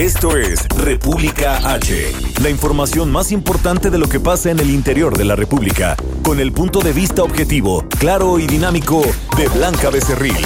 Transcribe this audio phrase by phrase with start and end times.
[0.00, 5.14] Esto es República H, la información más importante de lo que pasa en el interior
[5.14, 9.02] de la República, con el punto de vista objetivo, claro y dinámico
[9.36, 10.38] de Blanca Becerril.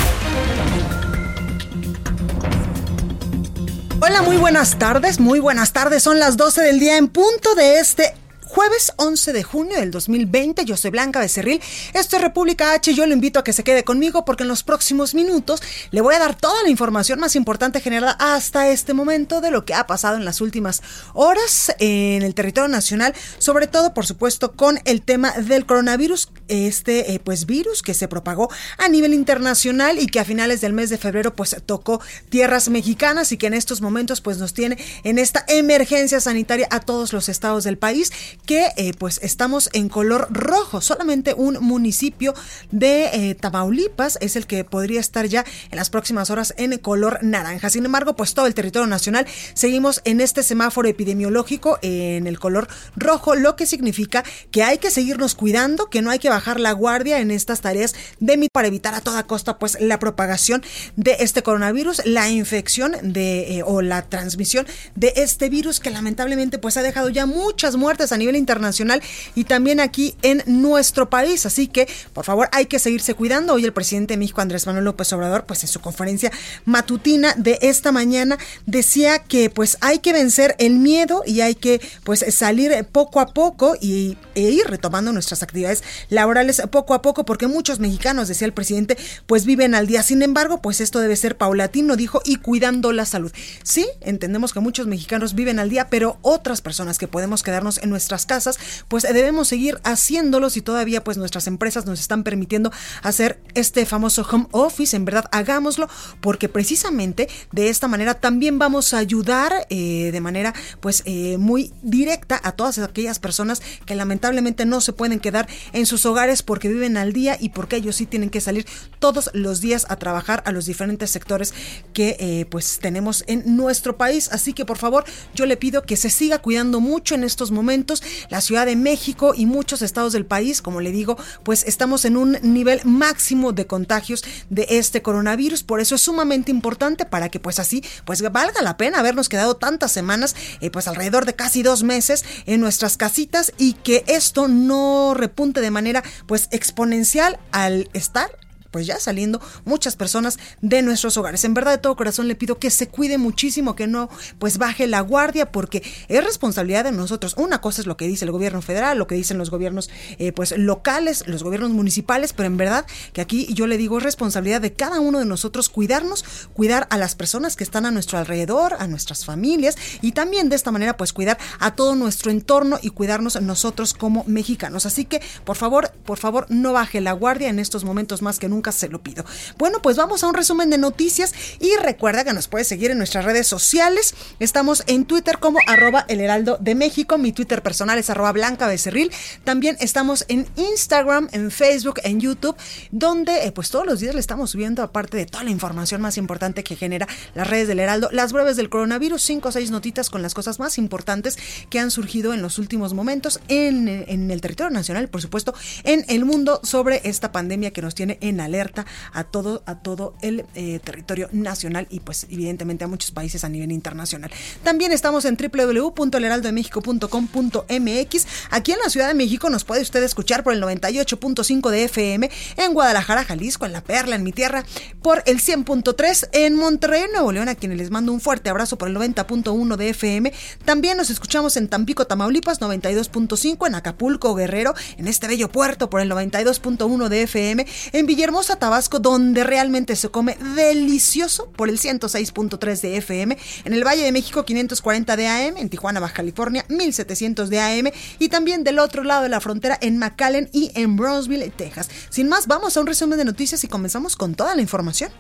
[4.01, 6.03] Hola, muy buenas tardes, muy buenas tardes.
[6.03, 8.13] Son las 12 del día en punto de este
[8.55, 11.61] Jueves 11 de junio del 2020, yo soy Blanca Becerril,
[11.93, 14.63] esto es República H, yo lo invito a que se quede conmigo porque en los
[14.63, 19.41] próximos minutos le voy a dar toda la información más importante generada hasta este momento
[19.41, 20.83] de lo que ha pasado en las últimas
[21.15, 27.13] horas en el territorio nacional, sobre todo por supuesto con el tema del coronavirus, este
[27.13, 30.91] eh, pues virus que se propagó a nivel internacional y que a finales del mes
[30.91, 35.19] de febrero pues tocó tierras mexicanas y que en estos momentos pues nos tiene en
[35.19, 38.13] esta emergencia sanitaria a todos los estados del país
[38.47, 40.81] que eh, pues estamos en color rojo.
[40.81, 42.35] Solamente un municipio
[42.71, 47.19] de eh, Tamaulipas es el que podría estar ya en las próximas horas en color
[47.23, 47.71] naranja.
[47.71, 52.69] Sin embargo, pues todo el territorio nacional seguimos en este semáforo epidemiológico en el color
[52.97, 56.73] rojo, lo que significa que hay que seguirnos cuidando, que no hay que bajar la
[56.73, 60.63] guardia en estas tareas de para evitar a toda costa pues la propagación
[60.97, 66.59] de este coronavirus, la infección de eh, o la transmisión de este virus que lamentablemente
[66.59, 69.03] pues ha dejado ya muchas muertes a nivel internacional
[69.35, 71.47] y también aquí en nuestro país.
[71.47, 73.55] Así que, por favor, hay que seguirse cuidando.
[73.55, 76.31] Hoy el presidente de México, Andrés Manuel López Obrador, pues en su conferencia
[76.65, 81.81] matutina de esta mañana decía que pues hay que vencer el miedo y hay que
[82.05, 87.25] pues salir poco a poco y, e ir retomando nuestras actividades laborales poco a poco
[87.25, 88.97] porque muchos mexicanos, decía el presidente,
[89.27, 90.03] pues viven al día.
[90.03, 93.33] Sin embargo, pues esto debe ser paulatino, dijo, y cuidando la salud.
[93.63, 97.91] Sí, entendemos que muchos mexicanos viven al día, pero otras personas que podemos quedarnos en
[97.91, 98.59] nuestras casas,
[98.89, 104.27] pues debemos seguir haciéndolo si todavía pues nuestras empresas nos están permitiendo hacer este famoso
[104.31, 105.89] home office, en verdad hagámoslo
[106.21, 111.73] porque precisamente de esta manera también vamos a ayudar eh, de manera pues eh, muy
[111.83, 116.69] directa a todas aquellas personas que lamentablemente no se pueden quedar en sus hogares porque
[116.69, 118.67] viven al día y porque ellos sí tienen que salir
[118.99, 121.55] todos los días a trabajar a los diferentes sectores
[121.93, 124.29] que eh, pues tenemos en nuestro país.
[124.33, 125.05] Así que por favor
[125.35, 129.35] yo le pido que se siga cuidando mucho en estos momentos la Ciudad de México
[129.37, 133.67] y muchos estados del país, como le digo, pues estamos en un nivel máximo de
[133.67, 138.63] contagios de este coronavirus, por eso es sumamente importante para que pues así pues valga
[138.63, 142.97] la pena habernos quedado tantas semanas, eh, pues alrededor de casi dos meses en nuestras
[142.97, 148.44] casitas y que esto no repunte de manera pues exponencial al estar
[148.75, 151.45] pues ya saliendo muchas personas de nuestros hogares.
[151.45, 154.11] En verdad de todo corazón le pido que se cuide muchísimo, que no
[154.41, 157.35] pues baje la guardia porque es responsabilidad de nosotros.
[157.37, 160.33] Una cosa es lo que dice el gobierno federal, lo que dicen los gobiernos eh,
[160.33, 164.61] pues locales, los gobiernos municipales, pero en verdad que aquí yo le digo es responsabilidad
[164.61, 168.75] de cada uno de nosotros cuidarnos, cuidar a las personas que están a nuestro alrededor,
[168.81, 172.91] a nuestras familias y también de esta manera pues cuidar a todo nuestro entorno y
[172.91, 174.85] cuidarnos nosotros como mexicanos.
[174.85, 178.49] Así que por favor, por favor no baje la guardia en estos momentos más que
[178.49, 179.25] nunca se lo pido.
[179.59, 182.99] Bueno, pues vamos a un resumen de noticias y recuerda que nos puedes seguir en
[182.99, 184.15] nuestras redes sociales.
[184.39, 187.19] Estamos en Twitter como arroba el heraldo de México.
[187.19, 189.13] Mi Twitter personal es arroba blanca becerril.
[189.45, 192.57] También estamos en Instagram, en Facebook, en YouTube,
[192.91, 196.17] donde eh, pues todos los días le estamos subiendo, aparte de toda la información más
[196.17, 200.11] importante que genera las redes del heraldo, las breves del coronavirus, cinco o seis notitas
[200.11, 201.39] con las cosas más importantes
[201.71, 205.55] que han surgido en los últimos momentos en, en el territorio nacional, por supuesto,
[205.85, 209.81] en el mundo sobre esta pandemia que nos tiene en alerta alerta a todo, a
[209.81, 214.31] todo el eh, territorio nacional y pues evidentemente a muchos países a nivel internacional.
[214.63, 218.27] También estamos en www.elheraldodemexico.com.mx.
[218.51, 222.31] Aquí en la Ciudad de México nos puede usted escuchar por el 98.5 de FM,
[222.57, 224.65] en Guadalajara, Jalisco, en La Perla, en mi tierra,
[225.03, 228.89] por el 100.3 en Monterrey, Nuevo León, a quienes les mando un fuerte abrazo por
[228.89, 230.33] el 90.1 de FM.
[230.65, 236.01] También nos escuchamos en Tampico, Tamaulipas, 92.5, en Acapulco, Guerrero, en este bello puerto por
[236.01, 241.79] el 92.1 de FM, en Villahermosa, a Tabasco, donde realmente se come delicioso por el
[241.79, 246.65] 106.3 de FM, en el Valle de México 540 de AM, en Tijuana, Baja California
[246.69, 250.97] 1700 de AM y también del otro lado de la frontera en McAllen y en
[250.97, 251.89] Brownsville, Texas.
[252.11, 255.11] Sin más, vamos a un resumen de noticias y comenzamos con toda la información.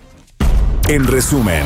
[0.88, 1.65] En resumen.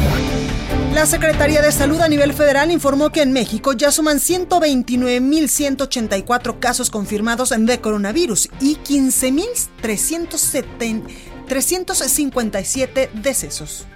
[0.95, 6.91] La Secretaría de Salud a nivel federal informó que en México ya suman 129.184 casos
[6.91, 8.77] confirmados de coronavirus y
[11.49, 13.87] 15.357 decesos.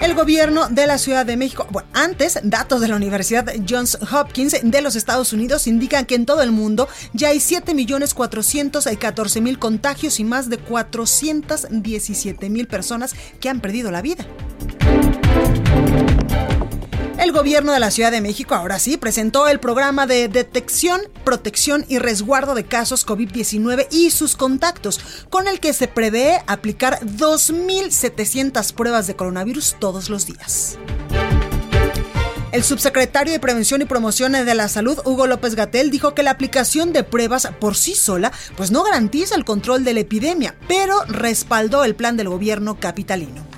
[0.00, 4.56] El gobierno de la Ciudad de México, bueno, antes, datos de la Universidad Johns Hopkins
[4.62, 10.24] de los Estados Unidos indican que en todo el mundo ya hay 7.414.000 contagios y
[10.24, 14.24] más de 417.000 personas que han perdido la vida.
[17.18, 21.84] El gobierno de la Ciudad de México ahora sí presentó el programa de detección, protección
[21.88, 28.74] y resguardo de casos COVID-19 y sus contactos, con el que se prevé aplicar 2.700
[28.74, 30.78] pruebas de coronavirus todos los días.
[32.52, 36.30] El subsecretario de Prevención y Promoción de la Salud, Hugo López Gatel, dijo que la
[36.30, 41.02] aplicación de pruebas por sí sola pues no garantiza el control de la epidemia, pero
[41.06, 43.55] respaldó el plan del gobierno capitalino.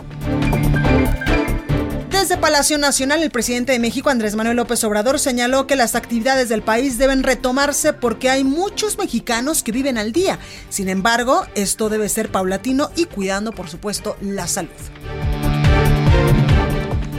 [2.19, 6.49] Desde Palacio Nacional, el presidente de México, Andrés Manuel López Obrador, señaló que las actividades
[6.49, 10.41] del país deben retomarse porque hay muchos mexicanos que viven al día.
[10.69, 14.69] Sin embargo, esto debe ser paulatino y cuidando, por supuesto, la salud.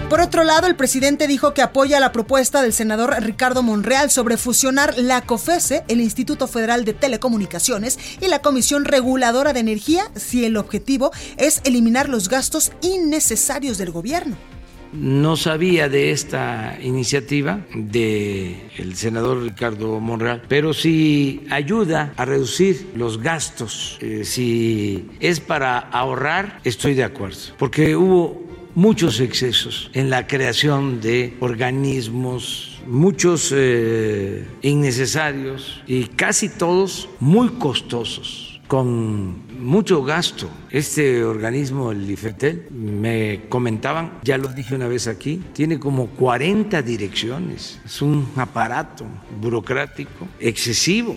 [0.10, 4.36] Por otro lado, el presidente dijo que apoya la propuesta del senador Ricardo Monreal sobre
[4.36, 10.44] fusionar la COFESE, el Instituto Federal de Telecomunicaciones, y la Comisión Reguladora de Energía si
[10.44, 14.36] el objetivo es eliminar los gastos innecesarios del gobierno.
[14.92, 23.22] No sabía de esta iniciativa del senador Ricardo Monreal, pero si ayuda a reducir los
[23.22, 30.26] gastos, eh, si es para ahorrar, estoy de acuerdo, porque hubo muchos excesos en la
[30.26, 40.50] creación de organismos, muchos eh, innecesarios y casi todos muy costosos con mucho gasto.
[40.72, 46.82] Este organismo, el IFETEL, me comentaban, ya lo dije una vez aquí, tiene como 40
[46.82, 47.80] direcciones.
[47.86, 49.06] Es un aparato
[49.40, 51.16] burocrático excesivo.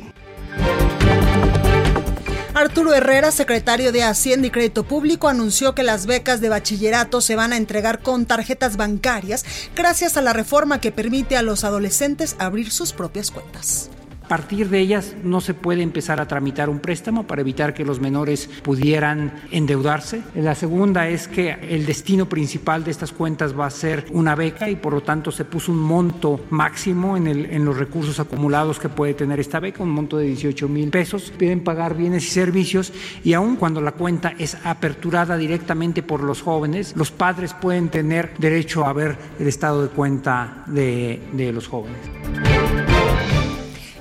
[2.55, 7.35] Arturo Herrera, secretario de Hacienda y Crédito Público, anunció que las becas de bachillerato se
[7.35, 9.45] van a entregar con tarjetas bancarias
[9.75, 13.91] gracias a la reforma que permite a los adolescentes abrir sus propias cuentas.
[14.33, 18.01] Partir de ellas no se puede empezar a tramitar un préstamo para evitar que los
[18.01, 20.23] menores pudieran endeudarse.
[20.35, 24.71] La segunda es que el destino principal de estas cuentas va a ser una beca
[24.71, 29.13] y por lo tanto se puso un monto máximo en, los recursos acumulados que puede
[29.13, 31.31] tener esta beca, un monto de 18 mil pesos.
[31.39, 32.91] Pueden pagar bienes y servicios
[33.23, 38.33] y aun cuando la cuenta es aperturada directamente por los jóvenes, los padres pueden tener
[38.39, 42.92] derecho a ver el estado de cuenta de los jóvenes.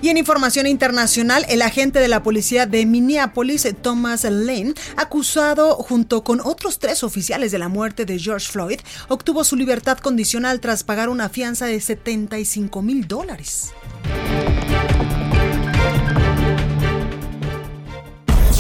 [0.01, 6.23] Y en información internacional, el agente de la policía de Minneapolis, Thomas Lane, acusado junto
[6.23, 10.83] con otros tres oficiales de la muerte de George Floyd, obtuvo su libertad condicional tras
[10.83, 13.73] pagar una fianza de 75 mil dólares.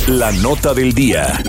[0.07, 1.41] La nota del día.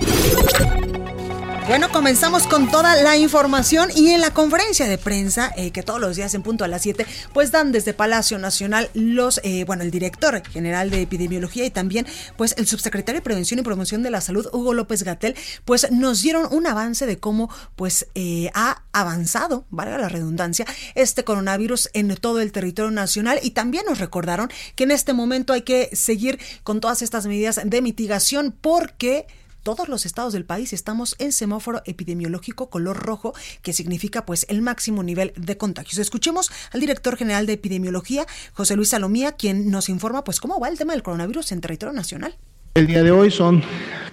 [1.69, 6.01] Bueno, comenzamos con toda la información y en la conferencia de prensa, eh, que todos
[6.01, 9.85] los días en punto a las 7, pues dan desde Palacio Nacional los, eh, bueno,
[9.85, 12.05] el director general de epidemiología y también,
[12.37, 16.21] pues, el subsecretario de Prevención y Promoción de la Salud, Hugo López Gatel, pues nos
[16.21, 22.13] dieron un avance de cómo, pues, eh, ha avanzado, valga la redundancia, este coronavirus en
[22.17, 23.39] todo el territorio nacional.
[23.41, 27.61] Y también nos recordaron que en este momento hay que seguir con todas estas medidas
[27.65, 29.27] de mitigación porque
[29.63, 34.63] todos los estados del país estamos en semáforo epidemiológico color rojo, que significa pues el
[34.63, 35.99] máximo nivel de contagios.
[35.99, 40.69] Escuchemos al director general de epidemiología, José Luis Salomía, quien nos informa pues cómo va
[40.69, 42.37] el tema del coronavirus en territorio nacional.
[42.75, 43.63] El día de hoy son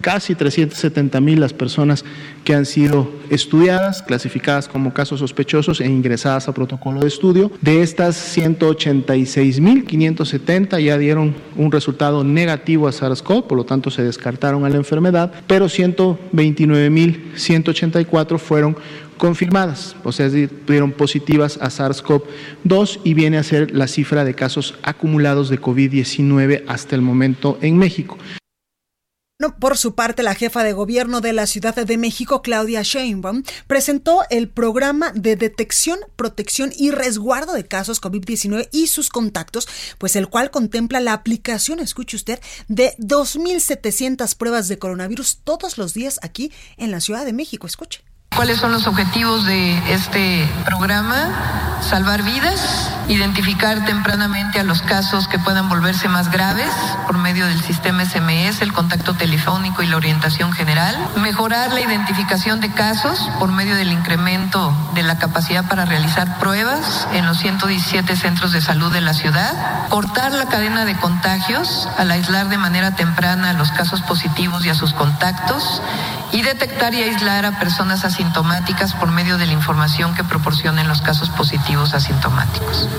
[0.02, 2.04] casi 370 mil las personas
[2.44, 7.54] que han sido estudiadas, clasificadas como casos sospechosos e ingresadas a protocolo de estudio.
[7.62, 13.92] De estas 186 mil 570 ya dieron un resultado negativo a SARS-CoV, por lo tanto
[13.92, 18.76] se descartaron a la enfermedad, pero 129 mil 184 fueron
[19.18, 20.30] confirmadas, o sea,
[20.66, 26.64] tuvieron positivas a SARS-CoV-2 y viene a ser la cifra de casos acumulados de COVID-19
[26.68, 28.18] hasta el momento en México.
[29.42, 33.44] No, por su parte, la jefa de gobierno de la Ciudad de México, Claudia Sheinbaum,
[33.68, 40.18] presentó el programa de detección, protección y resguardo de casos COVID-19 y sus contactos, pues
[40.18, 46.20] el cual contempla la aplicación, escuche usted, de 2.700 pruebas de coronavirus todos los días
[46.22, 47.66] aquí en la Ciudad de México.
[47.66, 48.09] Escuche.
[48.36, 51.60] ¿Cuáles son los objetivos de este programa?
[51.82, 56.70] salvar vidas, identificar tempranamente a los casos que puedan volverse más graves
[57.08, 62.60] por medio del sistema SMS, el contacto telefónico y la orientación general, mejorar la identificación
[62.60, 68.16] de casos por medio del incremento de la capacidad para realizar pruebas en los 117
[68.16, 72.96] centros de salud de la ciudad, cortar la cadena de contagios al aislar de manera
[72.96, 75.82] temprana a los casos positivos y a sus contactos.
[76.32, 81.02] Y detectar y aislar a personas asintomáticas por medio de la información que proporcionen los
[81.02, 82.90] casos positivos asintomáticos.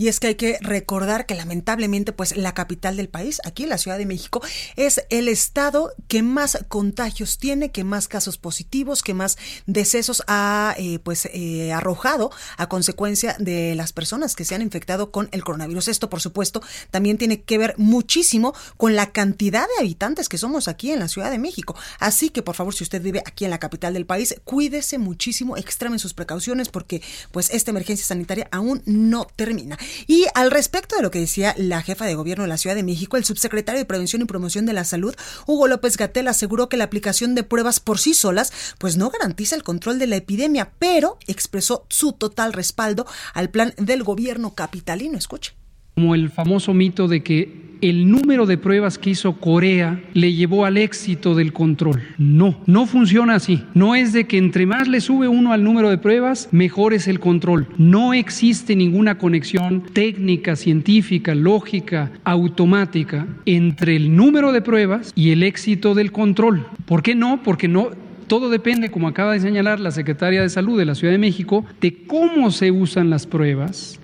[0.00, 3.76] Y es que hay que recordar que lamentablemente, pues la capital del país, aquí la
[3.76, 4.40] Ciudad de México,
[4.76, 10.74] es el estado que más contagios tiene, que más casos positivos, que más decesos ha
[10.78, 15.44] eh, pues eh, arrojado a consecuencia de las personas que se han infectado con el
[15.44, 15.88] coronavirus.
[15.88, 20.66] Esto, por supuesto, también tiene que ver muchísimo con la cantidad de habitantes que somos
[20.66, 21.76] aquí en la Ciudad de México.
[21.98, 25.58] Así que, por favor, si usted vive aquí en la capital del país, cuídese muchísimo,
[25.58, 27.02] extremen sus precauciones porque
[27.32, 29.76] pues esta emergencia sanitaria aún no termina.
[30.06, 32.82] Y al respecto de lo que decía la jefa de gobierno de la Ciudad de
[32.82, 35.14] México, el subsecretario de Prevención y Promoción de la Salud,
[35.46, 39.56] Hugo López Gatel, aseguró que la aplicación de pruebas por sí solas pues no garantiza
[39.56, 45.18] el control de la epidemia, pero expresó su total respaldo al plan del gobierno capitalino.
[45.18, 45.59] Escuche.
[45.94, 50.64] Como el famoso mito de que el número de pruebas que hizo Corea le llevó
[50.64, 52.02] al éxito del control.
[52.18, 53.62] No, no funciona así.
[53.74, 57.08] No es de que entre más le sube uno al número de pruebas, mejor es
[57.08, 57.68] el control.
[57.78, 65.42] No existe ninguna conexión técnica, científica, lógica, automática entre el número de pruebas y el
[65.42, 66.66] éxito del control.
[66.86, 67.42] ¿Por qué no?
[67.42, 67.90] Porque no
[68.26, 71.64] todo depende, como acaba de señalar la secretaria de Salud de la Ciudad de México,
[71.80, 73.98] de cómo se usan las pruebas,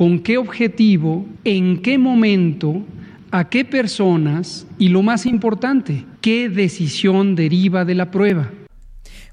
[0.00, 2.82] con qué objetivo, en qué momento
[3.30, 8.50] a qué personas y lo más importante, qué decisión deriva de la prueba.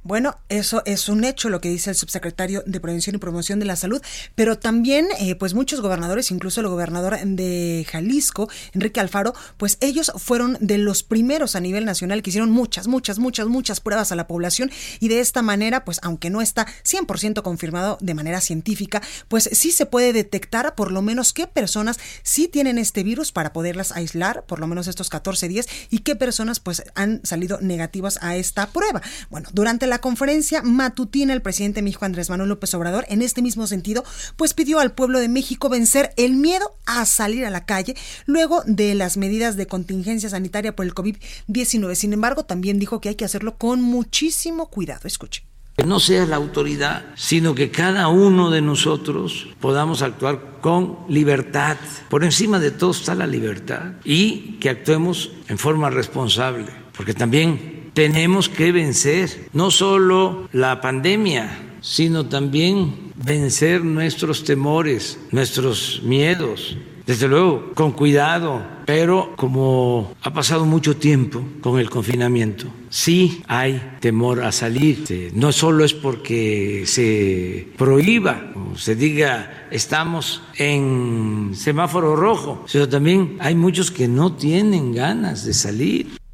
[0.08, 3.66] Bueno, eso es un hecho lo que dice el subsecretario de Prevención y Promoción de
[3.66, 4.02] la Salud,
[4.36, 10.14] pero también eh, pues muchos gobernadores, incluso el gobernador de Jalisco, Enrique Alfaro, pues ellos
[10.16, 14.16] fueron de los primeros a nivel nacional que hicieron muchas, muchas, muchas, muchas pruebas a
[14.16, 14.72] la población
[15.02, 19.74] y de esta manera, pues aunque no está 100% confirmado de manera científica, pues sí
[19.74, 24.46] se puede detectar por lo menos qué personas sí tienen este virus para poderlas aislar,
[24.46, 28.68] por lo menos estos 14 días, y qué personas pues han salido negativas a esta
[28.68, 29.02] prueba.
[29.30, 33.68] Bueno, durante la conferencia matutina, el presidente México Andrés Manuel López Obrador, en este mismo
[33.68, 34.04] sentido,
[34.36, 38.64] pues pidió al pueblo de México vencer el miedo a salir a la calle luego
[38.66, 41.96] de las medidas de contingencia sanitaria por el COVID-19.
[41.96, 45.02] Sin embargo, también dijo que hay que hacerlo con muchísimo cuidado.
[45.08, 45.44] Escuche.
[45.86, 51.78] No sea la autoridad, sino que cada uno de nosotros podamos actuar con libertad.
[52.10, 57.87] Por encima de todo está la libertad y que actuemos en forma responsable, porque también
[57.98, 66.78] tenemos que vencer no solo la pandemia, sino también vencer nuestros temores, nuestros miedos.
[67.08, 73.82] Desde luego, con cuidado, pero como ha pasado mucho tiempo con el confinamiento, sí hay
[74.00, 75.32] temor a salir.
[75.34, 83.56] No solo es porque se prohíba se diga estamos en semáforo rojo, sino también hay
[83.56, 86.27] muchos que no tienen ganas de salir.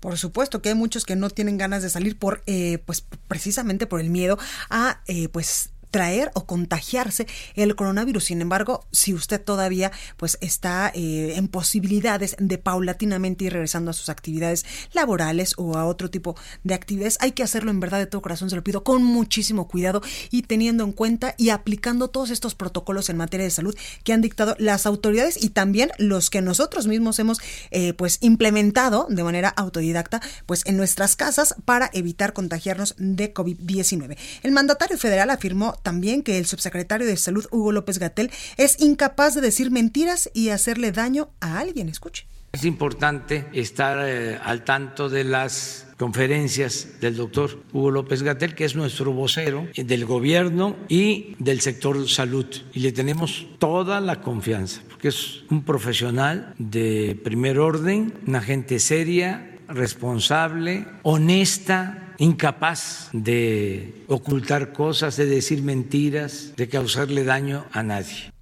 [0.00, 3.86] Por supuesto que hay muchos que no tienen ganas de salir por, eh, pues, precisamente
[3.86, 4.38] por el miedo
[4.70, 8.24] a, eh, pues, traer o contagiarse el coronavirus.
[8.24, 13.94] Sin embargo, si usted todavía pues está eh, en posibilidades de paulatinamente ir regresando a
[13.94, 18.04] sus actividades laborales o a otro tipo de actividades, hay que hacerlo en verdad de
[18.04, 22.28] todo corazón, se lo pido con muchísimo cuidado y teniendo en cuenta y aplicando todos
[22.28, 23.74] estos protocolos en materia de salud
[24.04, 29.06] que han dictado las autoridades y también los que nosotros mismos hemos eh, pues implementado
[29.08, 34.18] de manera autodidacta pues en nuestras casas para evitar contagiarnos de COVID-19.
[34.42, 39.36] El mandatario federal afirmó también que el subsecretario de Salud, Hugo López Gatel, es incapaz
[39.36, 41.88] de decir mentiras y hacerle daño a alguien.
[41.88, 42.26] Escuche.
[42.50, 48.64] Es importante estar eh, al tanto de las conferencias del doctor Hugo López Gatel, que
[48.64, 52.46] es nuestro vocero del gobierno y del sector salud.
[52.72, 58.80] Y le tenemos toda la confianza, porque es un profesional de primer orden, una gente
[58.80, 68.32] seria, responsable, honesta, incapaz de ocultar cosas, de decir mentiras, de causarle daño a nadie.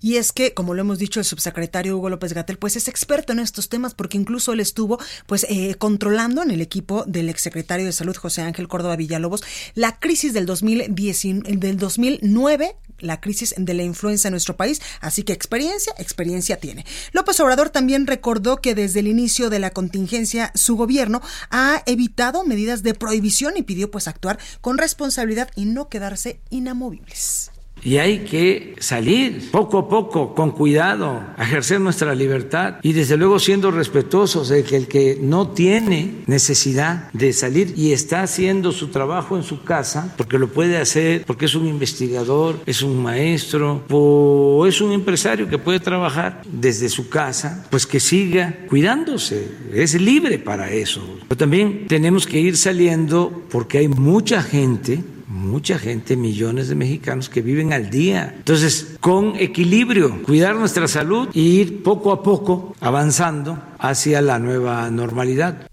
[0.00, 3.32] Y es que, como lo hemos dicho el subsecretario Hugo López Gatel, pues es experto
[3.32, 7.86] en estos temas porque incluso él estuvo pues eh, controlando en el equipo del exsecretario
[7.86, 9.42] de Salud José Ángel Córdoba Villalobos
[9.74, 11.22] la crisis del, 2010,
[11.58, 16.84] del 2009 la crisis de la influenza en nuestro país, así que experiencia, experiencia tiene.
[17.12, 22.44] López Obrador también recordó que desde el inicio de la contingencia su gobierno ha evitado
[22.44, 27.50] medidas de prohibición y pidió pues actuar con responsabilidad y no quedarse inamovibles.
[27.82, 33.16] Y hay que salir poco a poco, con cuidado, a ejercer nuestra libertad y desde
[33.16, 38.72] luego siendo respetuosos de que el que no tiene necesidad de salir y está haciendo
[38.72, 43.02] su trabajo en su casa, porque lo puede hacer, porque es un investigador, es un
[43.02, 49.48] maestro o es un empresario que puede trabajar desde su casa, pues que siga cuidándose,
[49.72, 51.02] es libre para eso.
[51.28, 57.28] Pero también tenemos que ir saliendo porque hay mucha gente mucha gente, millones de mexicanos
[57.28, 58.34] que viven al día.
[58.36, 64.90] Entonces, con equilibrio, cuidar nuestra salud y ir poco a poco avanzando hacia la nueva
[64.90, 65.69] normalidad.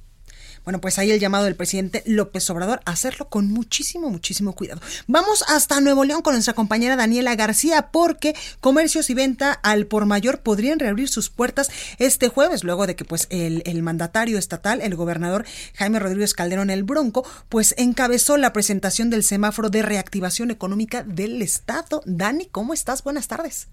[0.67, 4.81] Bueno, pues ahí el llamado del presidente López Obrador a hacerlo con muchísimo, muchísimo cuidado.
[5.07, 10.05] Vamos hasta Nuevo León con nuestra compañera Daniela García porque comercios y venta al por
[10.05, 14.81] mayor podrían reabrir sus puertas este jueves, luego de que pues el, el mandatario estatal,
[14.81, 15.45] el gobernador
[15.75, 21.41] Jaime Rodríguez Calderón el Bronco, pues encabezó la presentación del semáforo de reactivación económica del
[21.41, 22.01] Estado.
[22.05, 23.05] Dani, ¿cómo estás?
[23.05, 23.69] Buenas tardes.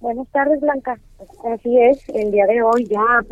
[0.00, 0.98] Buenas tardes, Blanca.
[1.54, 3.24] Así es, el día de hoy ya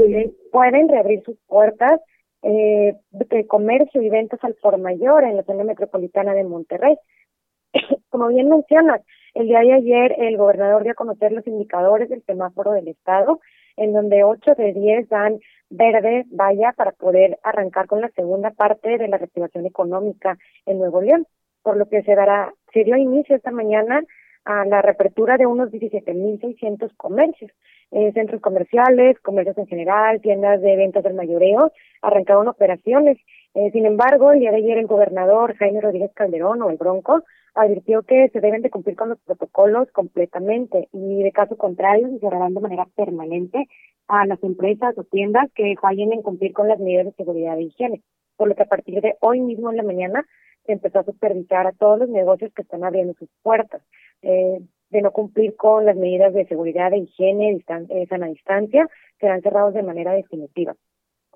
[0.50, 2.00] pueden reabrir sus puertas
[2.46, 6.96] eh, de comercio y ventas al por mayor en la zona metropolitana de Monterrey.
[8.10, 9.00] Como bien mencionas,
[9.32, 13.40] el día de ayer el gobernador dio a conocer los indicadores del semáforo del Estado,
[13.78, 15.38] en donde 8 de 10 dan
[15.70, 20.36] verde, vaya, para poder arrancar con la segunda parte de la reactivación económica
[20.66, 21.26] en Nuevo León,
[21.62, 24.02] por lo que se dará, se dio inicio esta mañana
[24.44, 27.50] a la reapertura de unos 17.600 comercios,
[27.90, 31.72] eh, centros comerciales, comercios en general, tiendas de ventas del mayoreo,
[32.02, 33.18] arrancaron operaciones.
[33.54, 37.22] Eh, sin embargo, el día de ayer el gobernador Jaime Rodríguez Calderón o el Bronco
[37.54, 42.18] advirtió que se deben de cumplir con los protocolos completamente y de caso contrario se
[42.18, 43.68] cerrarán de manera permanente
[44.08, 47.62] a las empresas o tiendas que fallen en cumplir con las medidas de seguridad e
[47.62, 48.02] higiene.
[48.36, 50.26] Por lo que a partir de hoy mismo en la mañana
[50.66, 53.82] se empezó a supervisar a todos los negocios que están abriendo sus puertas.
[54.24, 58.88] Eh, de no cumplir con las medidas de seguridad e higiene, distan eh, sana distancia,
[59.18, 60.76] serán cerrados de manera definitiva.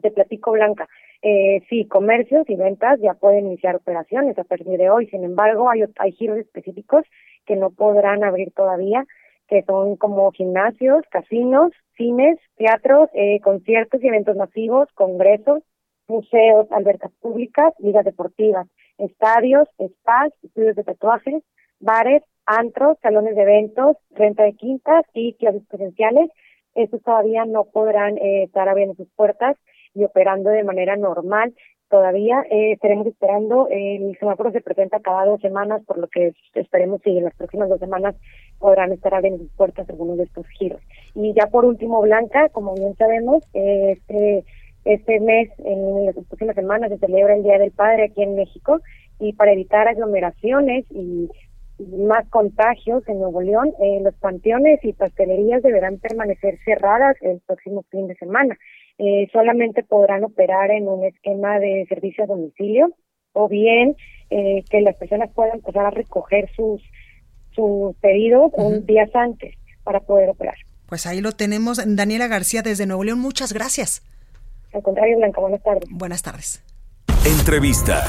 [0.00, 0.88] Te platico, Blanca.
[1.22, 5.08] Eh, sí, comercios y ventas ya pueden iniciar operaciones a partir de hoy.
[5.08, 7.04] Sin embargo, hay, hay giros específicos
[7.46, 9.04] que no podrán abrir todavía,
[9.48, 15.62] que son como gimnasios, casinos, cines, teatros, eh, conciertos y eventos masivos, congresos,
[16.06, 21.42] museos, albercas públicas, ligas deportivas, estadios, spas, estudios de tatuajes,
[21.80, 26.30] bares, antros, salones de eventos, renta de quintas y clases presenciales.
[26.74, 29.56] Estos todavía no podrán eh, estar abriendo sus puertas
[29.94, 31.54] y operando de manera normal.
[31.90, 37.00] Todavía eh, estaremos esperando, el semáforo se presenta cada dos semanas, por lo que esperemos
[37.02, 38.14] si en las próximas dos semanas
[38.58, 40.80] podrán estar abriendo sus puertas algunos de estos giros.
[41.14, 44.44] Y ya por último, Blanca, como bien sabemos, este,
[44.84, 48.80] este mes, en las próximas semanas, se celebra el Día del Padre aquí en México
[49.18, 51.28] y para evitar aglomeraciones y
[51.78, 57.84] más contagios en Nuevo León, eh, los panteones y pastelerías deberán permanecer cerradas el próximo
[57.90, 58.56] fin de semana.
[58.98, 62.90] Eh, solamente podrán operar en un esquema de servicio a domicilio
[63.32, 63.96] o bien
[64.30, 66.82] eh, que las personas puedan empezar a recoger sus,
[67.52, 70.56] sus pedidos un días antes para poder operar.
[70.86, 71.80] Pues ahí lo tenemos.
[71.86, 74.02] Daniela García desde Nuevo León, muchas gracias.
[74.72, 75.88] Al contrario, Blanca, buenas tardes.
[75.90, 76.64] Buenas tardes.
[77.24, 78.04] Entrevista.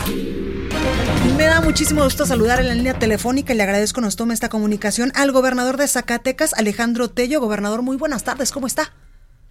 [1.37, 4.49] Me da muchísimo gusto saludar en la línea telefónica y le agradezco nos tome esta
[4.49, 7.39] comunicación al gobernador de Zacatecas, Alejandro Tello.
[7.39, 8.91] Gobernador, muy buenas tardes, ¿cómo está?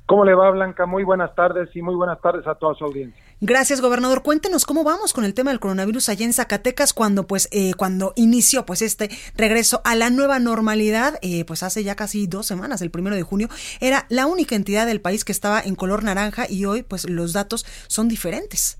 [0.08, 0.86] ¿Cómo le va, Blanca?
[0.86, 3.22] Muy buenas tardes y muy buenas tardes a toda su audiencia.
[3.42, 4.22] Gracias, gobernador.
[4.22, 8.14] Cuéntenos cómo vamos con el tema del coronavirus allá en Zacatecas cuando, pues, eh, cuando
[8.16, 12.80] inició, pues, este regreso a la nueva normalidad, eh, pues, hace ya casi dos semanas,
[12.80, 13.48] el primero de junio,
[13.80, 17.34] era la única entidad del país que estaba en color naranja y hoy, pues, los
[17.34, 18.78] datos son diferentes.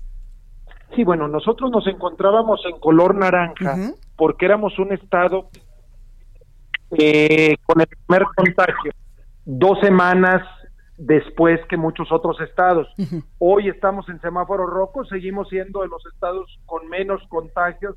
[0.95, 3.75] Sí, bueno, nosotros nos encontrábamos en color naranja
[4.15, 5.49] porque éramos un estado
[6.97, 8.91] eh, con el primer contagio
[9.45, 10.41] dos semanas
[10.97, 12.87] después que muchos otros estados.
[13.39, 17.95] Hoy estamos en semáforo rojo, seguimos siendo de los estados con menos contagios,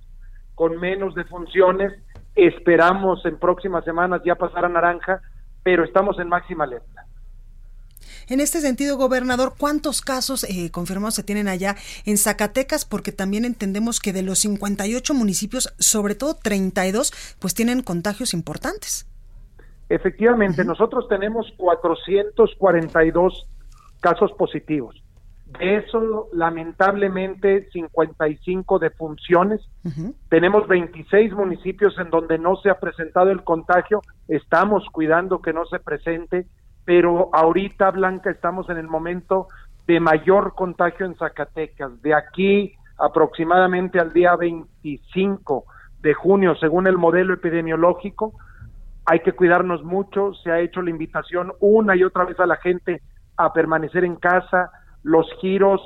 [0.55, 1.93] con menos defunciones.
[2.35, 5.21] Esperamos en próximas semanas ya pasar a naranja,
[5.63, 7.07] pero estamos en máxima alerta.
[8.33, 12.87] En este sentido, gobernador, ¿cuántos casos eh, confirmados se tienen allá en Zacatecas?
[12.87, 19.07] Porque también entendemos que de los 58 municipios, sobre todo 32, pues tienen contagios importantes.
[19.91, 23.47] Efectivamente, nosotros tenemos 442
[24.01, 24.97] casos positivos.
[25.61, 29.61] De eso, lamentablemente, 55 defunciones.
[30.31, 34.01] Tenemos 26 municipios en donde no se ha presentado el contagio.
[34.27, 36.47] Estamos cuidando que no se presente
[36.85, 39.49] pero ahorita, Blanca, estamos en el momento
[39.87, 42.01] de mayor contagio en Zacatecas.
[42.03, 45.65] De aquí aproximadamente al día 25
[46.01, 48.33] de junio, según el modelo epidemiológico.
[49.05, 52.57] Hay que cuidarnos mucho, se ha hecho la invitación una y otra vez a la
[52.57, 53.03] gente
[53.37, 54.71] a permanecer en casa,
[55.03, 55.81] los giros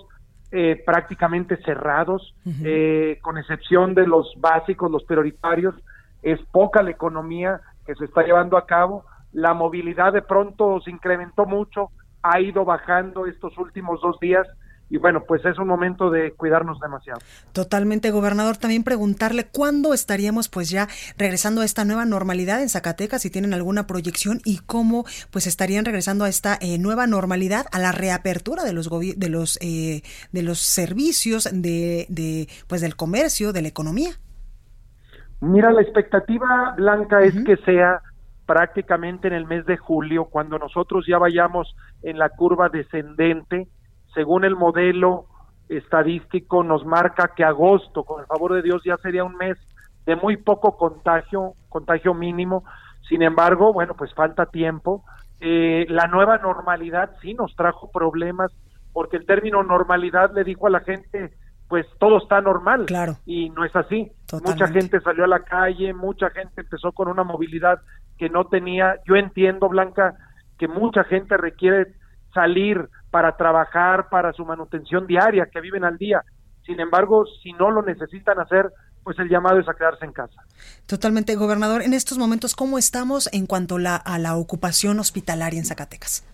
[0.53, 5.75] eh, prácticamente cerrados, eh, con excepción de los básicos, los prioritarios,
[6.23, 10.91] es poca la economía que se está llevando a cabo, la movilidad de pronto se
[10.91, 11.91] incrementó mucho,
[12.23, 14.47] ha ido bajando estos últimos dos días,
[14.89, 17.19] y bueno, pues es un momento de cuidarnos demasiado.
[17.53, 18.57] Totalmente, gobernador.
[18.57, 20.87] También preguntarle cuándo estaríamos pues ya
[21.19, 25.85] regresando a esta nueva normalidad en Zacatecas, si tienen alguna proyección y cómo pues estarían
[25.85, 30.43] regresando a esta eh, nueva normalidad, a la reapertura de los de los eh, de
[30.43, 34.11] los servicios de, de pues del comercio, de la economía.
[35.41, 38.01] Mira, la expectativa blanca es que sea
[38.47, 43.69] prácticamente en el mes de julio, cuando nosotros ya vayamos en la curva descendente
[44.17, 45.27] según el modelo
[45.69, 49.59] estadístico, nos marca que agosto, con el favor de Dios, ya sería un mes
[50.07, 52.65] de muy poco contagio, contagio mínimo.
[53.09, 55.05] Sin embargo, bueno, pues falta tiempo.
[55.39, 58.51] Eh, la nueva normalidad sí nos trajo problemas,
[58.95, 61.35] porque el término normalidad le dijo a la gente,
[61.69, 62.87] pues todo está normal.
[62.87, 63.17] Claro.
[63.27, 64.11] Y no es así.
[64.45, 67.81] Mucha gente salió a la calle, mucha gente empezó con una movilidad
[68.19, 68.97] que no tenía.
[69.07, 70.15] Yo entiendo, Blanca,
[70.59, 71.95] que mucha gente requiere
[72.33, 76.23] salir para trabajar, para su manutención diaria, que viven al día.
[76.65, 78.71] Sin embargo, si no lo necesitan hacer,
[79.05, 80.43] pues el llamado es a quedarse en casa.
[80.87, 81.83] Totalmente, gobernador.
[81.83, 86.27] En estos momentos, ¿cómo estamos en cuanto a la ocupación hospitalaria en Zacatecas?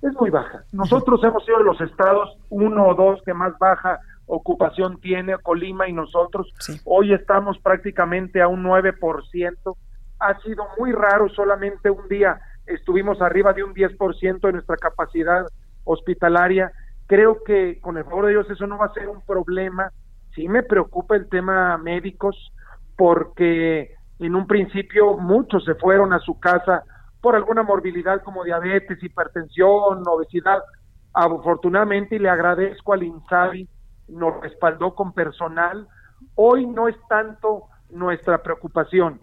[0.00, 0.62] Es muy baja.
[0.72, 4.00] Nosotros hemos sido de los estados uno o dos que más baja
[4.30, 6.52] ocupación tiene Colima y nosotros.
[6.84, 9.76] Hoy estamos prácticamente a un 9%.
[10.20, 15.46] Ha sido muy raro, solamente un día estuvimos arriba de un 10% de nuestra capacidad
[15.84, 16.72] hospitalaria.
[17.06, 19.90] Creo que con el favor de Dios eso no va a ser un problema.
[20.34, 22.52] Sí me preocupa el tema médicos
[22.96, 26.84] porque en un principio muchos se fueron a su casa
[27.20, 30.60] por alguna morbilidad como diabetes, hipertensión, obesidad.
[31.12, 33.68] Afortunadamente, y le agradezco al INSABI,
[34.08, 35.88] nos respaldó con personal.
[36.34, 39.20] Hoy no es tanto nuestra preocupación.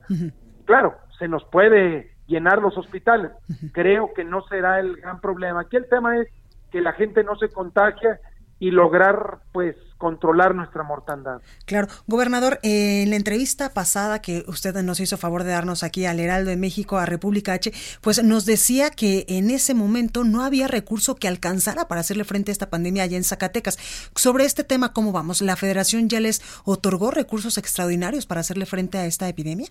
[0.68, 3.32] Claro, se nos puede llenar los hospitales.
[3.72, 5.62] Creo que no será el gran problema.
[5.62, 6.28] Aquí el tema es
[6.72, 8.20] que la gente no se contagia
[8.60, 11.42] y lograr pues controlar nuestra mortandad.
[11.66, 16.06] Claro, gobernador, eh, en la entrevista pasada que usted nos hizo favor de darnos aquí
[16.06, 20.44] al Heraldo de México, a República H, pues nos decía que en ese momento no
[20.44, 23.78] había recurso que alcanzara para hacerle frente a esta pandemia allá en Zacatecas.
[24.16, 25.42] Sobre este tema, ¿cómo vamos?
[25.42, 29.70] ¿La federación ya les otorgó recursos extraordinarios para hacerle frente a esta epidemia?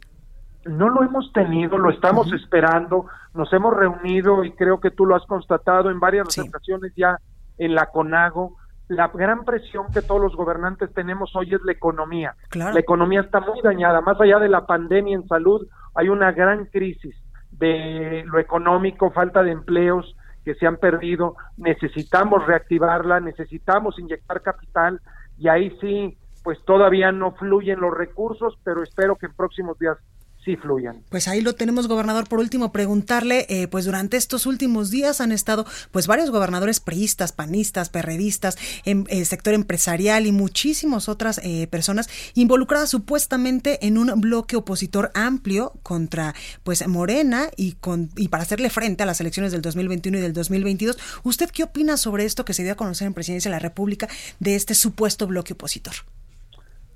[0.68, 5.14] No lo hemos tenido, lo estamos esperando, nos hemos reunido y creo que tú lo
[5.14, 7.18] has constatado en varias ocasiones ya
[7.58, 8.56] en la CONAGO.
[8.88, 12.34] La gran presión que todos los gobernantes tenemos hoy es la economía.
[12.54, 16.66] La economía está muy dañada, más allá de la pandemia en salud, hay una gran
[16.66, 17.16] crisis
[17.50, 25.00] de lo económico, falta de empleos que se han perdido, necesitamos reactivarla, necesitamos inyectar capital
[25.36, 29.98] y ahí sí, pues todavía no fluyen los recursos, pero espero que en próximos días
[30.54, 31.02] fluyan.
[31.08, 32.28] Pues ahí lo tenemos, gobernador.
[32.28, 37.32] Por último, preguntarle, eh, pues durante estos últimos días han estado pues varios gobernadores priistas,
[37.32, 43.98] panistas, perredistas, en el eh, sector empresarial y muchísimas otras eh, personas involucradas supuestamente en
[43.98, 49.20] un bloque opositor amplio contra pues Morena y, con, y para hacerle frente a las
[49.20, 50.98] elecciones del 2021 y del 2022.
[51.24, 54.08] ¿Usted qué opina sobre esto que se dio a conocer en Presidencia de la República
[54.38, 55.94] de este supuesto bloque opositor?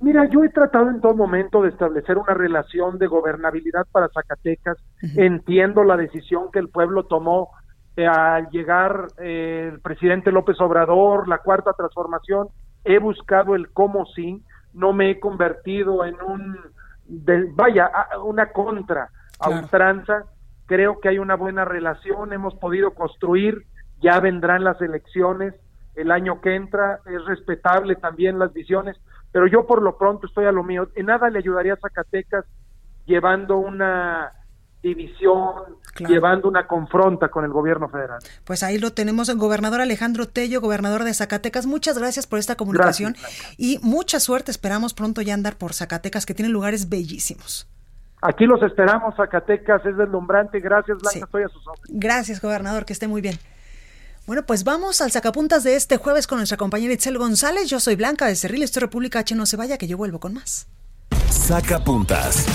[0.01, 4.79] Mira, yo he tratado en todo momento de establecer una relación de gobernabilidad para Zacatecas.
[5.15, 7.51] Entiendo la decisión que el pueblo tomó
[7.97, 12.49] eh, al llegar eh, el presidente López Obrador, la cuarta transformación.
[12.85, 16.59] He buscado el cómo sí, no me he convertido en un,
[17.55, 17.91] vaya,
[18.25, 20.25] una contra a ultranza.
[20.65, 23.67] Creo que hay una buena relación, hemos podido construir,
[24.01, 25.55] ya vendrán las elecciones
[25.95, 28.97] el año que entra, es respetable también las visiones
[29.33, 30.89] pero yo por lo pronto estoy a lo mío.
[30.95, 32.45] En nada le ayudaría a Zacatecas
[33.07, 34.33] llevando una
[34.83, 38.19] división, llevando una confronta con el gobierno federal.
[38.45, 41.67] Pues ahí lo tenemos, el gobernador Alejandro Tello, gobernador de Zacatecas.
[41.67, 43.15] Muchas gracias por esta comunicación
[43.59, 44.51] y mucha suerte.
[44.51, 47.69] Esperamos pronto ya andar por Zacatecas, que tiene lugares bellísimos.
[48.23, 50.61] Aquí los esperamos, Zacatecas es deslumbrante.
[50.61, 52.01] Gracias, Blanca, estoy a sus órdenes.
[52.01, 53.37] Gracias, gobernador, que esté muy bien.
[54.27, 57.69] Bueno, pues vamos al sacapuntas de este jueves con nuestra compañera Itzel González.
[57.69, 59.35] Yo soy Blanca de Cerril, esto es República H.
[59.35, 60.69] No se vaya, que yo vuelvo con más.
[61.29, 62.47] Sacapuntas.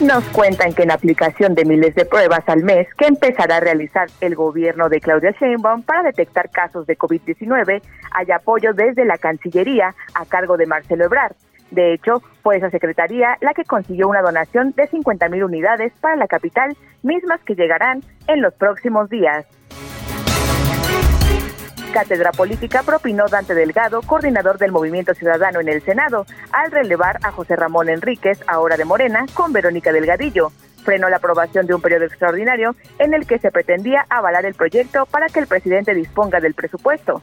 [0.00, 4.08] Nos cuentan que en aplicación de miles de pruebas al mes que empezará a realizar
[4.20, 9.94] el gobierno de Claudia Sheinbaum para detectar casos de COVID-19, hay apoyo desde la Cancillería
[10.14, 11.36] a cargo de Marcelo Ebrard
[11.70, 16.16] De hecho, fue esa secretaría la que consiguió una donación de 50 mil unidades para
[16.16, 19.46] la capital, mismas que llegarán en los próximos días.
[21.94, 27.30] Cátedra Política propinó Dante Delgado, coordinador del Movimiento Ciudadano en el Senado, al relevar a
[27.30, 30.50] José Ramón Enríquez, ahora de Morena, con Verónica Delgadillo.
[30.84, 35.06] Frenó la aprobación de un periodo extraordinario en el que se pretendía avalar el proyecto
[35.06, 37.22] para que el presidente disponga del presupuesto.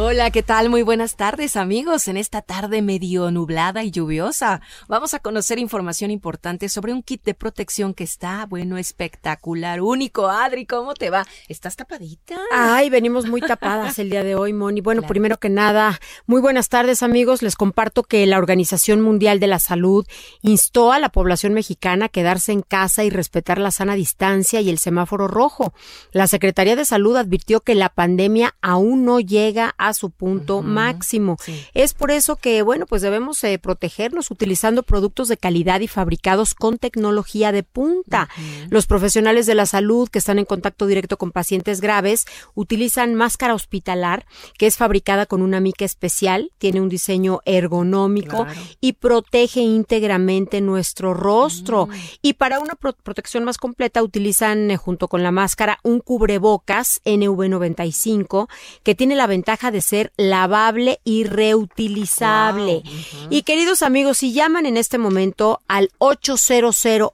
[0.00, 0.70] Hola, ¿qué tal?
[0.70, 2.06] Muy buenas tardes amigos.
[2.06, 7.24] En esta tarde medio nublada y lluviosa vamos a conocer información importante sobre un kit
[7.24, 10.28] de protección que está, bueno, espectacular, único.
[10.28, 11.26] Adri, ¿cómo te va?
[11.48, 12.36] ¿Estás tapadita?
[12.52, 14.82] Ay, venimos muy tapadas el día de hoy, Moni.
[14.82, 17.42] Bueno, primero que nada, muy buenas tardes amigos.
[17.42, 20.06] Les comparto que la Organización Mundial de la Salud
[20.42, 24.70] instó a la población mexicana a quedarse en casa y respetar la sana distancia y
[24.70, 25.74] el semáforo rojo.
[26.12, 31.36] La Secretaría de Salud advirtió que la pandemia aún no llega a su punto máximo.
[31.74, 36.54] Es por eso que, bueno, pues debemos eh, protegernos utilizando productos de calidad y fabricados
[36.54, 38.28] con tecnología de punta.
[38.70, 43.54] Los profesionales de la salud que están en contacto directo con pacientes graves utilizan máscara
[43.54, 48.46] hospitalar que es fabricada con una mica especial, tiene un diseño ergonómico
[48.80, 51.86] y protege íntegramente nuestro rostro.
[51.86, 51.92] Mm.
[52.22, 58.48] Y para una protección más completa utilizan eh, junto con la máscara un cubrebocas NV95
[58.82, 62.82] que tiene la ventaja de ser lavable y reutilizable.
[63.30, 66.48] Y queridos amigos, si llaman en este momento al 800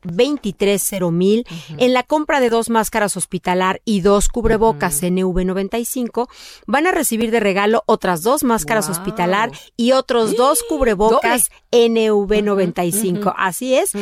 [0.02, 1.46] 230 mil
[1.78, 6.28] en la compra de dos máscaras hospitalar y dos cubrebocas NV95,
[6.66, 13.34] van a recibir de regalo otras dos máscaras hospitalar y otros dos cubrebocas NV95.
[13.36, 13.92] Así es.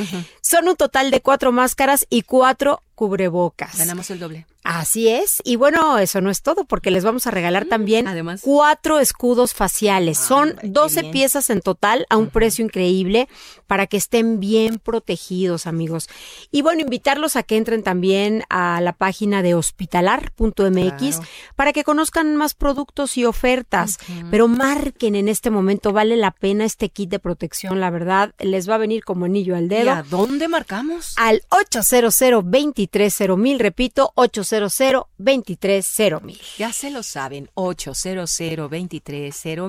[0.40, 3.78] Son un total de cuatro máscaras y cuatro cubrebocas.
[3.78, 4.46] Ganamos el doble.
[4.64, 5.42] Así es.
[5.44, 8.06] Y bueno, eso no es todo, porque les vamos a regalar mm, también
[8.42, 10.18] cuatro escudos faciales.
[10.18, 13.28] Son 12 piezas en total a un precio increíble
[13.66, 16.08] para que estén bien protegidos, amigos.
[16.52, 21.20] Y bueno, invitarlos a que entren también a la página de hospitalar.mx
[21.56, 23.98] para que conozcan más productos y ofertas.
[24.30, 28.68] Pero marquen en este momento, vale la pena este kit de protección, la verdad, les
[28.68, 29.86] va a venir como anillo al dedo.
[29.86, 31.14] ¿Y a dónde marcamos?
[31.16, 38.40] Al 800 230 mil, repito, 800 800 mil Ya se lo saben, 800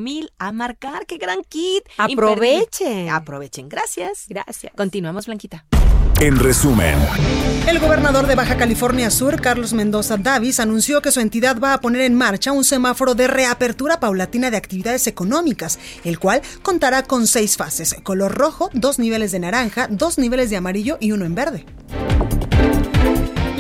[0.02, 1.06] mil a marcar.
[1.06, 1.84] ¡Qué gran kit!
[1.98, 3.10] Aprovechen.
[3.10, 3.70] Aprovechen.
[3.70, 4.26] Gracias.
[4.28, 4.74] Gracias.
[4.76, 5.66] Continuamos, Blanquita.
[6.20, 6.96] En resumen,
[7.68, 11.82] el gobernador de Baja California Sur, Carlos Mendoza Davis, anunció que su entidad va a
[11.82, 17.28] poner en marcha un semáforo de reapertura paulatina de actividades económicas, el cual contará con
[17.28, 21.36] seis fases, color rojo, dos niveles de naranja, dos niveles de amarillo y uno en
[21.36, 21.66] verde.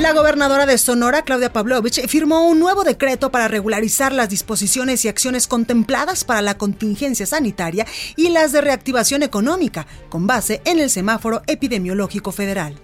[0.04, 5.08] La gobernadora de Sonora, Claudia Pavlovich, firmó un nuevo decreto para regularizar las disposiciones y
[5.08, 7.88] acciones contempladas para la contingencia sanitaria
[8.18, 12.78] y las de reactivación económica, con base en el semáforo epidemiológico federal.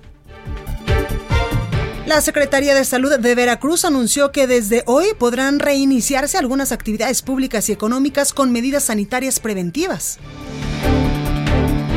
[2.06, 7.68] La Secretaría de Salud de Veracruz anunció que desde hoy podrán reiniciarse algunas actividades públicas
[7.68, 10.20] y económicas con medidas sanitarias preventivas.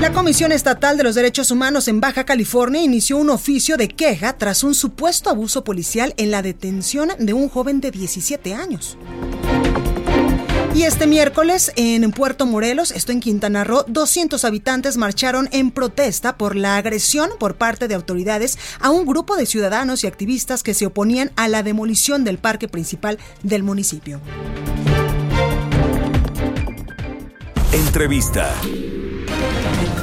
[0.03, 4.33] La Comisión Estatal de los Derechos Humanos en Baja California inició un oficio de queja
[4.33, 8.99] tras un supuesto abuso policial en la detención de un joven de 17 años.
[10.75, 16.37] Y este miércoles en Puerto Morelos, esto en Quintana Roo, 200 habitantes marcharon en protesta
[16.37, 20.75] por la agresión por parte de autoridades a un grupo de ciudadanos y activistas que
[20.75, 24.21] se oponían a la demolición del parque principal del municipio.
[27.71, 28.53] Entrevista.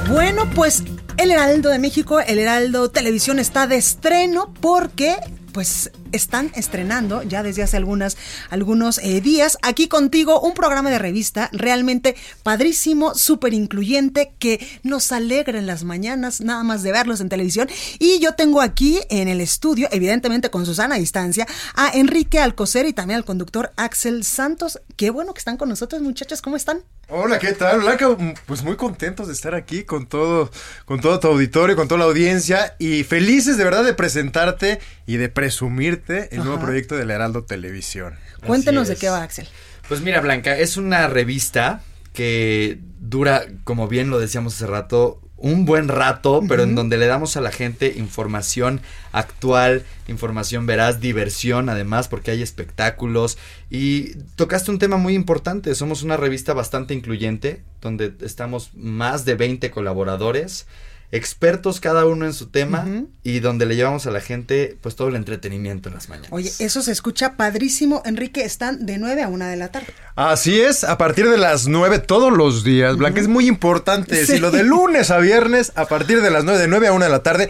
[0.10, 0.84] Bueno, pues
[1.18, 5.18] el Heraldo de México, el Heraldo Televisión está de estreno porque
[5.54, 8.18] pues están estrenando ya desde hace algunas,
[8.50, 15.12] algunos eh, días aquí contigo un programa de revista realmente padrísimo, súper incluyente, que nos
[15.12, 17.70] alegra en las mañanas nada más de verlos en televisión.
[18.00, 21.46] Y yo tengo aquí en el estudio, evidentemente con Susana a distancia,
[21.76, 24.80] a Enrique Alcocer y también al conductor Axel Santos.
[24.96, 26.82] Qué bueno que están con nosotros, muchachos, ¿cómo están?
[27.12, 27.80] Hola, ¿qué tal?
[27.80, 28.08] Blanca,
[28.46, 30.52] pues muy contentos de estar aquí con todo,
[30.86, 35.18] con todo tu auditorio, con toda la audiencia y felices de verdad de presentarte y
[35.18, 38.14] de presumirte el nuevo proyecto del Heraldo Televisión.
[38.46, 39.48] Cuéntenos de qué va, Axel.
[39.88, 41.82] Pues mira, Blanca, es una revista
[42.14, 47.08] que dura, como bien lo decíamos hace rato, un buen rato, pero en donde le
[47.08, 53.38] damos a la gente información actual, información veraz, diversión además, porque hay espectáculos.
[53.70, 59.36] Y tocaste un tema muy importante, somos una revista bastante incluyente, donde estamos más de
[59.36, 60.68] 20 colaboradores
[61.12, 62.88] expertos cada uno en su tema
[63.24, 66.32] y donde le llevamos a la gente pues todo el entretenimiento en las mañanas.
[66.32, 68.02] Oye, eso se escucha padrísimo.
[68.06, 69.88] Enrique, están de 9 a 1 de la tarde.
[70.16, 74.26] Así es, a partir de las 9 todos los días, Blanca, es muy importante.
[74.26, 77.06] Si lo de lunes a viernes, a partir de las 9, de 9 a 1
[77.06, 77.50] de la tarde,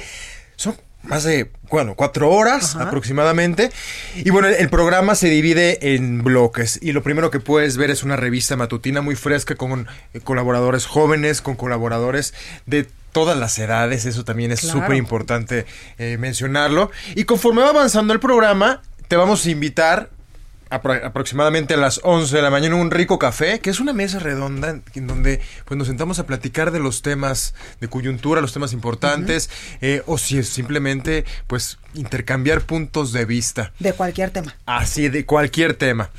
[0.55, 3.71] son más de, bueno, cuatro horas aproximadamente.
[4.15, 6.79] Y bueno, el, programa se divide en bloques.
[6.81, 10.85] Y lo primero que puedes ver es una revista matutina muy fresca con eh, colaboradores
[10.85, 12.33] jóvenes, con colaboradores
[12.65, 15.65] de todas las edades, eso también es súper importante
[15.97, 16.91] eh, mencionarlo.
[17.15, 20.09] Y conforme va avanzando el programa, te vamos a invitar
[20.69, 24.79] aproximadamente a las 11 de la mañana un rico café, que es una mesa redonda
[24.93, 29.49] en donde pues nos sentamos a platicar de los temas de coyuntura, los temas importantes,
[29.81, 33.71] eh, o si es simplemente pues intercambiar puntos de vista.
[33.79, 34.55] De cualquier tema.
[34.65, 36.11] Así, de cualquier tema.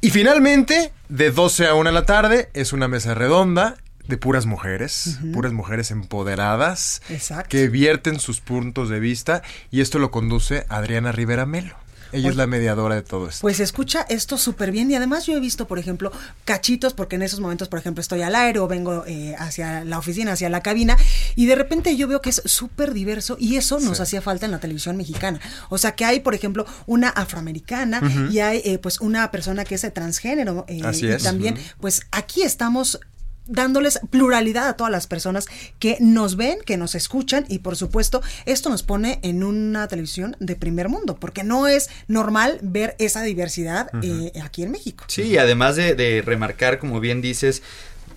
[0.00, 3.76] Y finalmente, de 12 a 1 de la tarde, es una mesa redonda
[4.10, 7.00] de puras mujeres, puras mujeres empoderadas
[7.48, 11.76] que vierten sus puntos de vista y esto lo conduce Adriana Rivera Melo.
[12.12, 13.40] Ella es la mediadora de todo esto.
[13.40, 16.10] Pues escucha esto súper bien y además yo he visto, por ejemplo,
[16.44, 19.98] cachitos, porque en esos momentos, por ejemplo, estoy al aire o vengo eh, hacia la
[19.98, 20.96] oficina, hacia la cabina,
[21.36, 24.52] y de repente yo veo que es súper diverso y eso nos hacía falta en
[24.52, 25.40] la televisión mexicana.
[25.68, 29.76] O sea, que hay, por ejemplo, una afroamericana y hay eh, pues una persona que
[29.76, 30.64] es de transgénero.
[30.68, 32.98] Eh, Así y también, pues aquí estamos
[33.46, 35.46] dándoles pluralidad a todas las personas
[35.78, 40.36] que nos ven, que nos escuchan y por supuesto esto nos pone en una televisión
[40.40, 45.04] de primer mundo, porque no es normal ver esa diversidad eh, aquí en México.
[45.08, 47.62] Sí, además de, remarcar, como bien dices,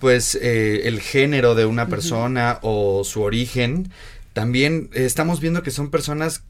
[0.00, 3.90] pues eh, el género de una persona o su origen,
[4.32, 6.42] también estamos viendo que son personas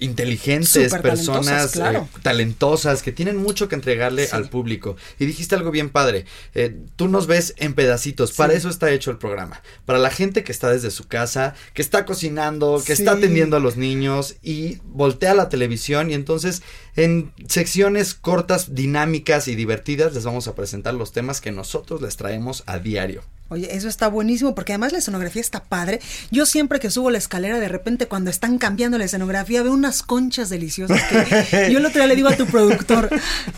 [0.00, 4.96] inteligentes, personas eh, talentosas, que tienen mucho que entregarle al público.
[5.18, 9.10] Y dijiste algo bien padre, eh, tú nos ves en pedacitos, para eso está hecho
[9.10, 13.12] el programa, para la gente que está desde su casa, que está cocinando, que está
[13.12, 16.62] atendiendo a los niños y voltea la televisión y entonces
[16.96, 22.16] en secciones cortas, dinámicas y divertidas les vamos a presentar los temas que nosotros les
[22.16, 23.22] traemos a diario.
[23.52, 26.00] Oye, eso está buenísimo porque además la escenografía está padre.
[26.30, 30.04] Yo siempre que subo la escalera, de repente cuando están cambiando la escenografía, veo unas
[30.04, 31.02] conchas deliciosas.
[31.02, 33.10] Que yo el otro día le digo a tu productor,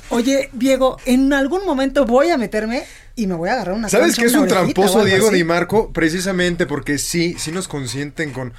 [0.08, 2.84] oye, Diego, en algún momento voy a meterme
[3.16, 5.92] y me voy a agarrar una ¿Sabes qué es un tramposo, Diego Di Marco?
[5.92, 8.54] Precisamente porque sí, sí nos consienten con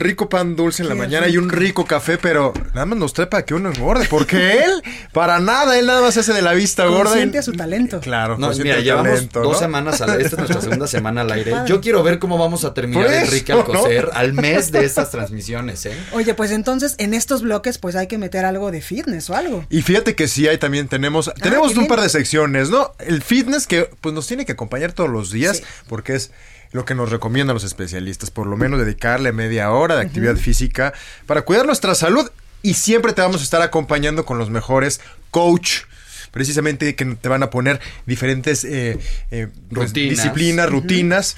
[0.00, 3.26] rico pan dulce en la mañana y un rico café, pero nada más nos trae
[3.26, 4.82] para que uno engorde, porque él,
[5.12, 7.14] para nada, él nada más hace de la vista gorda.
[7.14, 8.00] Siente a su talento.
[8.00, 11.52] Claro, no, mira, llevamos dos semanas, al, esta es nuestra segunda semana al aire.
[11.66, 15.92] Yo quiero ver cómo vamos a terminar Enrique Alcocer al mes de estas transmisiones, ¿eh?
[16.12, 19.64] Oye, pues entonces en estos bloques pues hay que meter algo de fitness o algo.
[19.70, 22.92] Y fíjate que sí hay también, tenemos, ah, tenemos un par de secciones, ¿no?
[22.98, 26.30] El fitness que pues nos tiene que acompañar todos los días, porque es
[26.72, 30.92] lo que nos recomiendan los especialistas, por lo menos dedicarle media hora de actividad física
[31.26, 32.30] para cuidar nuestra salud.
[32.60, 35.00] Y siempre te vamos a estar acompañando con los mejores
[35.30, 35.82] coach
[36.38, 38.96] precisamente que te van a poner diferentes eh,
[39.32, 41.36] eh, pues, disciplinas, rutinas.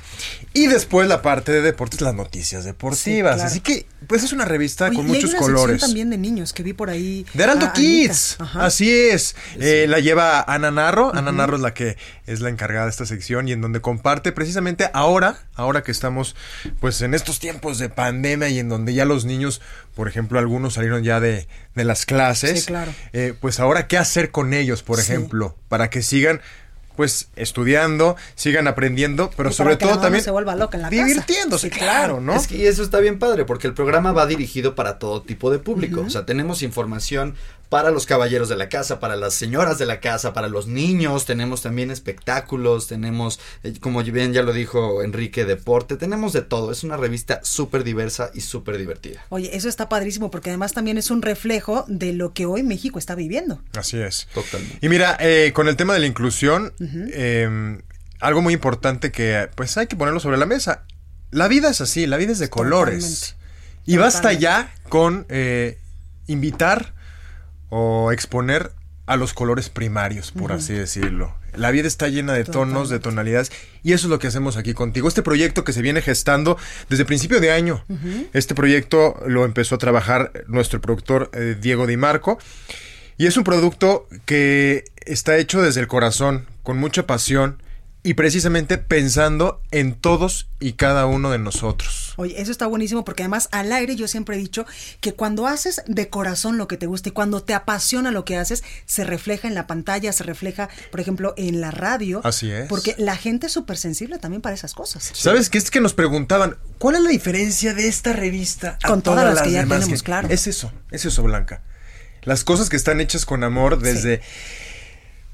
[0.52, 3.40] Y después la parte de deportes, las noticias deportivas.
[3.40, 5.80] Así que, pues es una revista con muchos colores.
[5.80, 7.24] también de niños que vi por ahí.
[7.32, 8.36] De Heraldo Kids.
[8.54, 9.36] Así es.
[9.58, 11.14] Eh, la lleva Ana Narro.
[11.14, 14.32] Ana Narro es la que es la encargada de esta sección y en donde comparte
[14.32, 16.36] precisamente ahora, ahora que estamos
[16.78, 19.62] pues en estos tiempos de pandemia y en donde ya los niños,
[19.94, 22.66] por ejemplo, algunos salieron ya de, de las clases.
[22.66, 22.92] claro.
[23.40, 24.82] pues ahora, ¿qué hacer con ellos?
[24.82, 26.40] por ejemplo, para que sigan
[26.96, 32.20] pues estudiando, sigan aprendiendo, pero sobre todo también se vuelva loca en la divirtiéndose, claro,
[32.20, 32.34] ¿no?
[32.34, 35.58] Es que eso está bien padre porque el programa va dirigido para todo tipo de
[35.58, 37.36] público, o sea, tenemos información
[37.70, 41.24] para los caballeros de la casa, para las señoras de la casa, para los niños,
[41.24, 46.72] tenemos también espectáculos, tenemos, eh, como bien ya lo dijo Enrique, deporte, tenemos de todo,
[46.72, 49.24] es una revista súper diversa y súper divertida.
[49.28, 52.98] Oye, eso está padrísimo porque además también es un reflejo de lo que hoy México
[52.98, 53.62] está viviendo.
[53.78, 54.26] Así es.
[54.34, 54.84] Totalmente.
[54.84, 57.82] Y mira, eh, con el tema de la inclusión, em,
[58.18, 60.82] algo muy importante que pues hay que ponerlo sobre la mesa.
[61.30, 63.36] La vida es así, la vida es de colores.
[63.86, 65.78] Y basta ya con eh,
[66.26, 66.98] invitar
[67.70, 68.72] o exponer
[69.06, 71.34] a los colores primarios, por así decirlo.
[71.56, 73.50] La vida está llena de tonos, de tonalidades,
[73.82, 75.08] y eso es lo que hacemos aquí contigo.
[75.08, 76.56] Este proyecto que se viene gestando
[76.88, 77.84] desde principio de año.
[78.32, 82.38] Este proyecto lo empezó a trabajar nuestro productor eh, Diego Di Marco.
[83.18, 87.60] Y es un producto que está hecho desde el corazón, con mucha pasión
[88.02, 92.14] y precisamente pensando en todos y cada uno de nosotros.
[92.16, 94.64] Oye, eso está buenísimo porque además al aire yo siempre he dicho
[95.00, 98.38] que cuando haces de corazón lo que te gusta y cuando te apasiona lo que
[98.38, 102.22] haces, se refleja en la pantalla, se refleja, por ejemplo, en la radio.
[102.24, 102.68] Así es.
[102.68, 105.10] Porque la gente es súper sensible también para esas cosas.
[105.12, 105.58] ¿Sabes qué?
[105.58, 109.52] Es que nos preguntaban, ¿cuál es la diferencia de esta revista Con todas, las, que
[109.52, 110.28] ya tenemos, claro.
[110.30, 111.62] Es eso, es eso, Blanca.
[112.22, 114.22] Las cosas que están hechas con amor desde,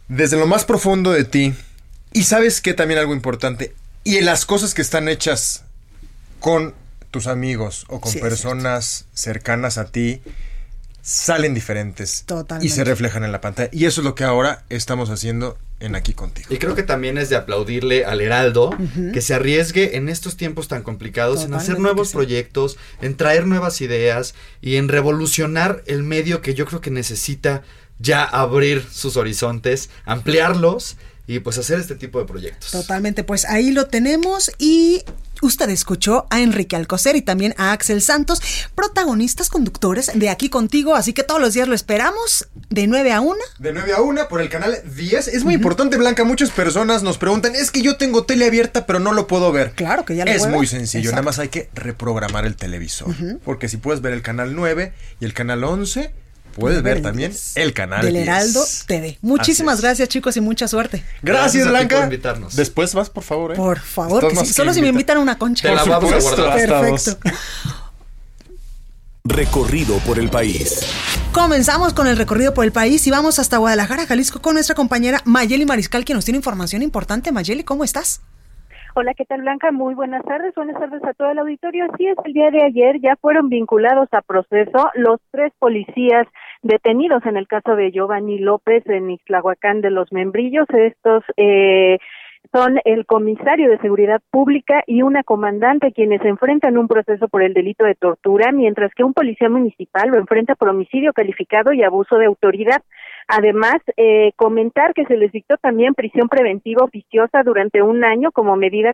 [0.08, 1.54] desde lo más profundo de ti,
[2.12, 5.64] y sabes que también algo importante, y en las cosas que están hechas
[6.40, 6.74] con
[7.10, 10.20] tus amigos o con personas cercanas a ti,
[11.02, 12.24] salen diferentes.
[12.26, 12.66] Totalmente.
[12.66, 13.70] Y se reflejan en la pantalla.
[13.72, 16.48] Y eso es lo que ahora estamos haciendo en Aquí Contigo.
[16.52, 18.76] Y creo que también es de aplaudirle al Heraldo
[19.12, 23.80] que se arriesgue en estos tiempos tan complicados en hacer nuevos proyectos, en traer nuevas
[23.80, 27.62] ideas y en revolucionar el medio que yo creo que necesita
[27.98, 30.96] ya abrir sus horizontes, ampliarlos
[31.26, 32.70] y pues hacer este tipo de proyectos.
[32.70, 35.02] Totalmente, pues ahí lo tenemos y
[35.42, 38.40] Usted escuchó a Enrique Alcocer y también a Axel Santos,
[38.74, 43.20] protagonistas conductores de Aquí Contigo, así que todos los días lo esperamos de 9 a
[43.20, 43.36] 1.
[43.58, 45.28] De 9 a 1 por el canal 10.
[45.28, 48.98] Es muy importante, Blanca, muchas personas nos preguntan, es que yo tengo tele abierta pero
[48.98, 49.72] no lo puedo ver.
[49.72, 53.14] Claro que ya lo Es muy sencillo, nada más hay que reprogramar el televisor,
[53.44, 56.14] porque si puedes ver el canal 9 y el canal 11
[56.56, 59.18] puedes ver también el canal del Heraldo TV.
[59.20, 61.04] Muchísimas gracias, chicos, y mucha suerte.
[61.22, 61.96] Gracias, Blanca.
[61.96, 62.56] por invitarnos.
[62.56, 63.52] Después vas, por favor.
[63.52, 63.56] ¿eh?
[63.56, 64.46] Por favor, que sí.
[64.46, 65.68] solo si me invitan a una concha.
[65.68, 66.68] Te la vamos a guardar.
[66.68, 67.28] Perfecto.
[69.24, 70.80] Recorrido por el país.
[71.32, 75.20] Comenzamos con el recorrido por el país y vamos hasta Guadalajara, Jalisco, con nuestra compañera
[75.24, 77.32] Mayeli Mariscal, quien nos tiene información importante.
[77.32, 78.22] Mayeli, ¿cómo estás?
[78.98, 79.70] Hola, ¿qué tal Blanca?
[79.72, 81.84] Muy buenas tardes, buenas tardes a todo el auditorio.
[81.92, 86.26] Así es, el día de ayer ya fueron vinculados a proceso los tres policías
[86.66, 90.66] detenidos en el caso de Giovanni López en Ixtlahuacán de los Membrillos.
[90.70, 91.98] Estos eh,
[92.52, 97.54] son el comisario de Seguridad Pública y una comandante quienes enfrentan un proceso por el
[97.54, 102.16] delito de tortura, mientras que un policía municipal lo enfrenta por homicidio calificado y abuso
[102.16, 102.82] de autoridad.
[103.28, 108.54] Además, eh, comentar que se les dictó también prisión preventiva oficiosa durante un año como
[108.56, 108.92] medida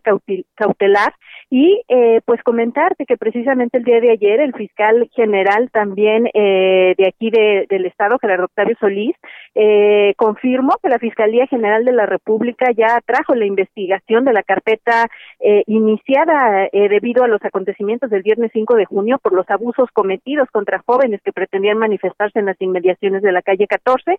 [0.55, 1.15] cautelar.
[1.51, 6.95] Y eh, pues comentarte que precisamente el día de ayer el fiscal general también eh,
[6.97, 9.15] de aquí de, del estado, Gerardo Octavio Solís,
[9.55, 14.43] eh, confirmó que la Fiscalía General de la República ya trajo la investigación de la
[14.43, 15.09] carpeta
[15.41, 19.91] eh, iniciada eh, debido a los acontecimientos del viernes 5 de junio por los abusos
[19.93, 24.19] cometidos contra jóvenes que pretendían manifestarse en las inmediaciones de la calle 14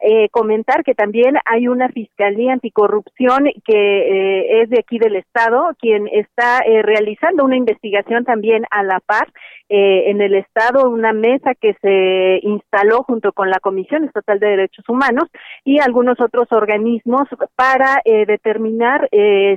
[0.00, 5.70] eh, comentar que también hay una fiscalía anticorrupción que eh, es de aquí del estado
[5.80, 9.28] quien está eh, realizando una investigación también a la par
[9.68, 14.48] eh, en el estado una mesa que se instaló junto con la Comisión Estatal de
[14.48, 15.28] Derechos Humanos
[15.64, 19.08] y algunos otros organismos para eh, determinar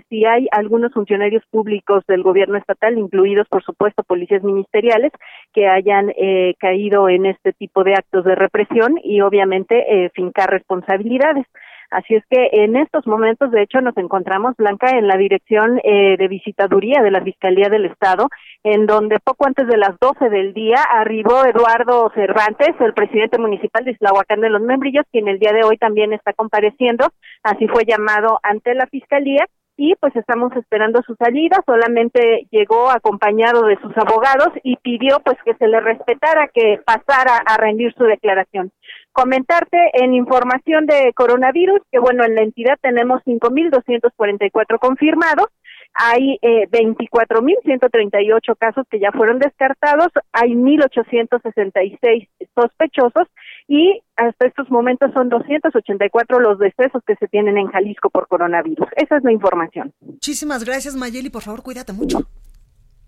[0.10, 5.12] si hay algunos funcionarios públicos del gobierno estatal, incluidos por supuesto policías ministeriales,
[5.54, 6.12] que hayan
[6.60, 11.46] caído en este tipo de actos de represión y obviamente eh, responsabilidades.
[11.92, 16.16] Así es que en estos momentos, de hecho, nos encontramos, Blanca, en la dirección eh,
[16.18, 18.30] de visitaduría de la Fiscalía del Estado,
[18.64, 23.84] en donde poco antes de las 12 del día arribó Eduardo Cervantes, el presidente municipal
[23.84, 27.10] de Islahuacán de los Membrillos, quien el día de hoy también está compareciendo,
[27.44, 29.46] así fue llamado ante la Fiscalía,
[29.78, 35.38] y pues estamos esperando su salida, solamente llegó acompañado de sus abogados y pidió pues
[35.44, 38.72] que se le respetara que pasara a rendir su declaración.
[39.12, 45.48] Comentarte en información de coronavirus que bueno, en la entidad tenemos 5.244 confirmados,
[45.94, 53.28] hay eh, 24.138 casos que ya fueron descartados, hay 1.866 sospechosos
[53.68, 58.88] y hasta estos momentos son 284 los decesos que se tienen en Jalisco por coronavirus.
[58.96, 59.94] Esa es la información.
[60.02, 61.30] Muchísimas gracias, Mayeli.
[61.30, 62.20] Por favor, cuídate mucho.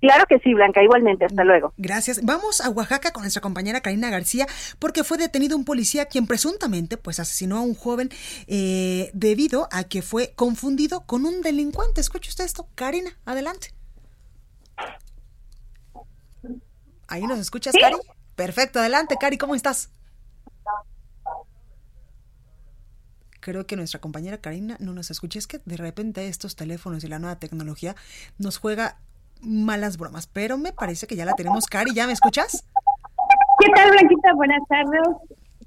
[0.04, 1.24] Claro que sí, Blanca, igualmente.
[1.24, 1.74] Hasta luego.
[1.78, 2.26] Gracias.
[2.26, 4.46] Vamos a Oaxaca con nuestra compañera Karina García,
[4.78, 8.10] porque fue detenido un policía quien presuntamente pues asesinó a un joven
[8.48, 12.02] eh, debido a que fue confundido con un delincuente.
[12.02, 12.68] Escuche usted esto.
[12.76, 13.70] Karina, adelante.
[17.08, 17.96] Ahí nos escuchas, Cari.
[18.36, 19.90] Perfecto, adelante, Cari, ¿cómo estás?
[23.40, 25.38] creo que nuestra compañera Karina no nos escucha.
[25.38, 27.94] Es que de repente estos teléfonos y la nueva tecnología
[28.38, 29.00] nos juega
[29.46, 31.66] malas bromas, pero me parece que ya la tenemos.
[31.66, 32.68] Cari, ¿ya me escuchas?
[33.60, 34.34] ¿Qué tal, Blanquita?
[34.36, 35.08] Buenas tardes.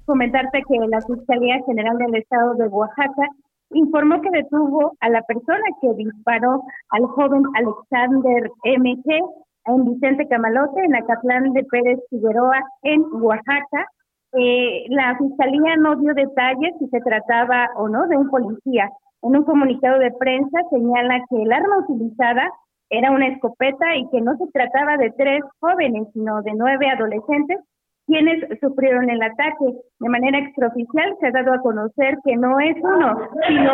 [0.05, 3.27] Comentarte que la Fiscalía General del Estado de Oaxaca
[3.71, 9.21] informó que detuvo a la persona que disparó al joven Alexander MG
[9.65, 13.85] en Vicente Camalote, en Acatlán de Pérez Figueroa, en Oaxaca.
[14.33, 18.89] Eh, la fiscalía no dio detalles si se trataba o no de un policía
[19.23, 22.51] En un comunicado de prensa señala que el arma utilizada
[22.89, 27.59] era una escopeta y que no se trataba de tres jóvenes, sino de nueve adolescentes
[28.05, 29.65] quienes sufrieron el ataque.
[29.99, 33.71] De manera extraoficial se ha dado a conocer que no es uno, sino,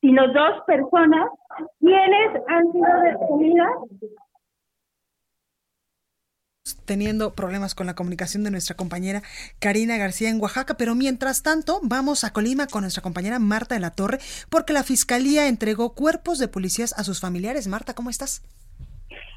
[0.00, 1.28] sino dos personas
[1.80, 3.70] quienes han sido detenidas
[6.86, 9.22] teniendo problemas con la comunicación de nuestra compañera
[9.60, 13.82] Karina García en Oaxaca, pero mientras tanto vamos a Colima con nuestra compañera Marta de
[13.82, 14.18] la Torre
[14.50, 17.68] porque la Fiscalía entregó cuerpos de policías a sus familiares.
[17.68, 18.42] Marta, ¿cómo estás?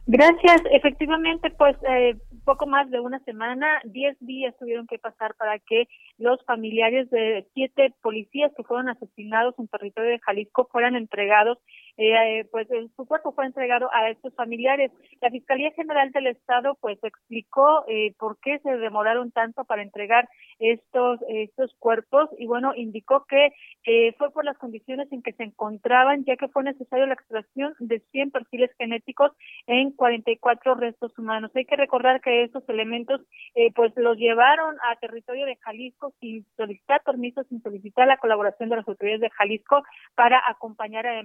[0.06, 0.62] Gracias.
[0.72, 2.16] Efectivamente, pues eh,
[2.46, 7.46] poco más de una semana, diez días tuvieron que pasar para que los familiares de
[7.54, 11.58] siete policías que fueron asesinados en territorio de Jalisco fueran entregados
[11.98, 14.92] eh, pues su cuerpo fue entregado a estos familiares.
[15.22, 20.30] La Fiscalía General del Estado pues explicó eh, por qué se demoraron tanto para entregar
[20.60, 23.52] estos estos cuerpos y bueno indicó que
[23.86, 27.74] eh, fue por las condiciones en que se encontraban ya que fue necesario la extracción
[27.80, 29.32] de 100 perfiles genéticos
[29.68, 31.52] en 44 restos humanos.
[31.56, 33.22] Hay que recordar que estos elementos
[33.56, 38.70] eh, pues los llevaron a territorio de Jalisco sin solicitar permiso, sin solicitar la colaboración
[38.70, 39.84] de las autoridades de Jalisco
[40.16, 41.20] para acompañar a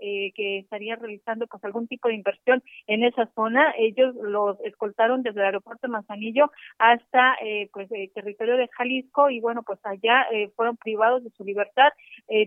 [0.00, 3.74] eh, que estarían realizando pues algún tipo de inversión en esa zona.
[3.78, 9.30] Ellos los escoltaron desde el aeropuerto de Manzanillo hasta eh, pues el territorio de Jalisco
[9.30, 11.88] y bueno pues allá eh, fueron privados de su libertad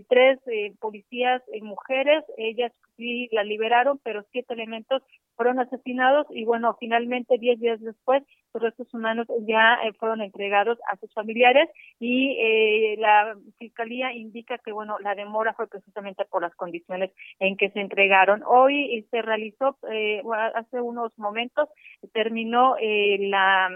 [0.08, 0.40] tres
[0.80, 5.02] policías mujeres, ellas sí la liberaron, pero siete elementos
[5.36, 8.24] fueron asesinados y bueno, finalmente diez días después
[8.54, 14.58] los restos humanos ya eh, fueron entregados a sus familiares y eh, la fiscalía indica
[14.58, 18.44] que bueno, la demora fue precisamente por las condiciones en que se entregaron.
[18.46, 20.22] Hoy se realizó eh,
[20.56, 21.70] hace unos momentos
[22.14, 23.70] terminó la,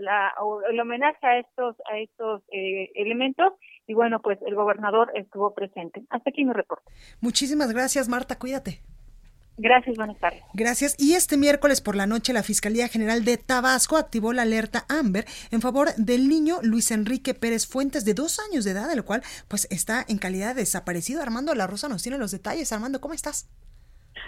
[0.00, 0.34] la
[0.70, 3.52] el homenaje a estos a estos elementos
[3.86, 6.02] y bueno, pues el gobernador estuvo presente.
[6.10, 6.90] Hasta aquí mi reporte.
[7.20, 8.80] Muchísimas gracias, Marta, cuídate.
[9.62, 10.42] Gracias, buenas tardes.
[10.54, 10.94] Gracias.
[10.96, 15.26] Y este miércoles por la noche la Fiscalía General de Tabasco activó la alerta Amber
[15.50, 19.22] en favor del niño Luis Enrique Pérez Fuentes de dos años de edad, el cual
[19.48, 21.20] pues está en calidad de desaparecido.
[21.20, 22.72] Armando La Rosa nos tiene los detalles.
[22.72, 23.48] Armando, ¿cómo estás?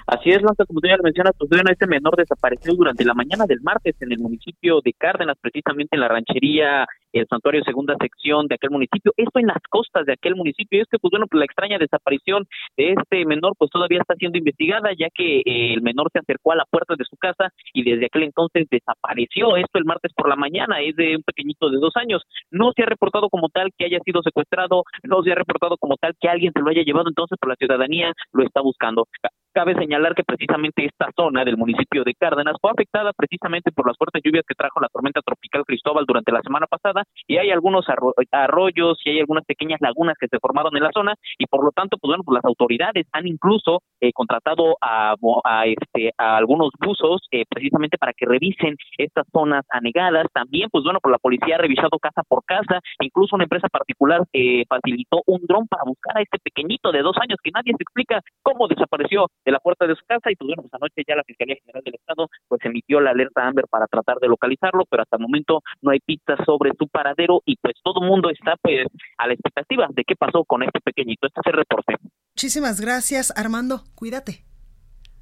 [0.07, 3.15] Así es, Blanca, como tú ya lo mencionas, pues a este menor desapareció durante la
[3.15, 7.95] mañana del martes en el municipio de Cárdenas, precisamente en la ranchería el santuario segunda
[8.01, 11.11] sección de aquel municipio, esto en las costas de aquel municipio, y es que pues
[11.11, 12.47] bueno, pues la extraña desaparición
[12.77, 16.53] de este menor pues todavía está siendo investigada, ya que eh, el menor se acercó
[16.53, 20.29] a la puerta de su casa y desde aquel entonces desapareció, esto el martes por
[20.29, 23.71] la mañana, es de un pequeñito de dos años, no se ha reportado como tal
[23.77, 26.83] que haya sido secuestrado, no se ha reportado como tal que alguien se lo haya
[26.83, 29.07] llevado, entonces por pues, la ciudadanía lo está buscando.
[29.53, 33.99] Cabe señalar que precisamente esta zona del municipio de Cárdenas fue afectada precisamente por las
[33.99, 37.85] fuertes lluvias que trajo la tormenta tropical Cristóbal durante la semana pasada y hay algunos
[38.31, 41.71] arroyos y hay algunas pequeñas lagunas que se formaron en la zona y por lo
[41.71, 46.71] tanto pues bueno pues las autoridades han incluso eh, contratado a, a, este a algunos
[46.81, 50.29] buzos eh, precisamente para que revisen estas zonas anegadas.
[50.33, 54.23] También pues bueno pues la policía ha revisado casa por casa incluso una empresa particular
[54.33, 57.83] eh, facilitó un dron para buscar a este pequeñito de dos años que nadie se
[57.83, 61.17] explica cómo desapareció de la puerta de su casa y pues bueno, pues anoche ya
[61.17, 65.03] la Fiscalía General del Estado pues emitió la alerta Amber para tratar de localizarlo, pero
[65.03, 68.57] hasta el momento no hay pistas sobre su paradero y pues todo el mundo está
[68.61, 68.87] pues
[69.19, 71.27] a la expectativa de qué pasó con este pequeñito.
[71.27, 71.97] Este es el reporte.
[72.35, 73.83] Muchísimas gracias, Armando.
[73.95, 74.45] Cuídate.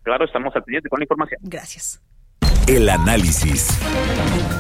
[0.03, 1.41] Claro, estamos al pendiente con la información.
[1.43, 2.03] Gracias.
[2.71, 3.67] El análisis.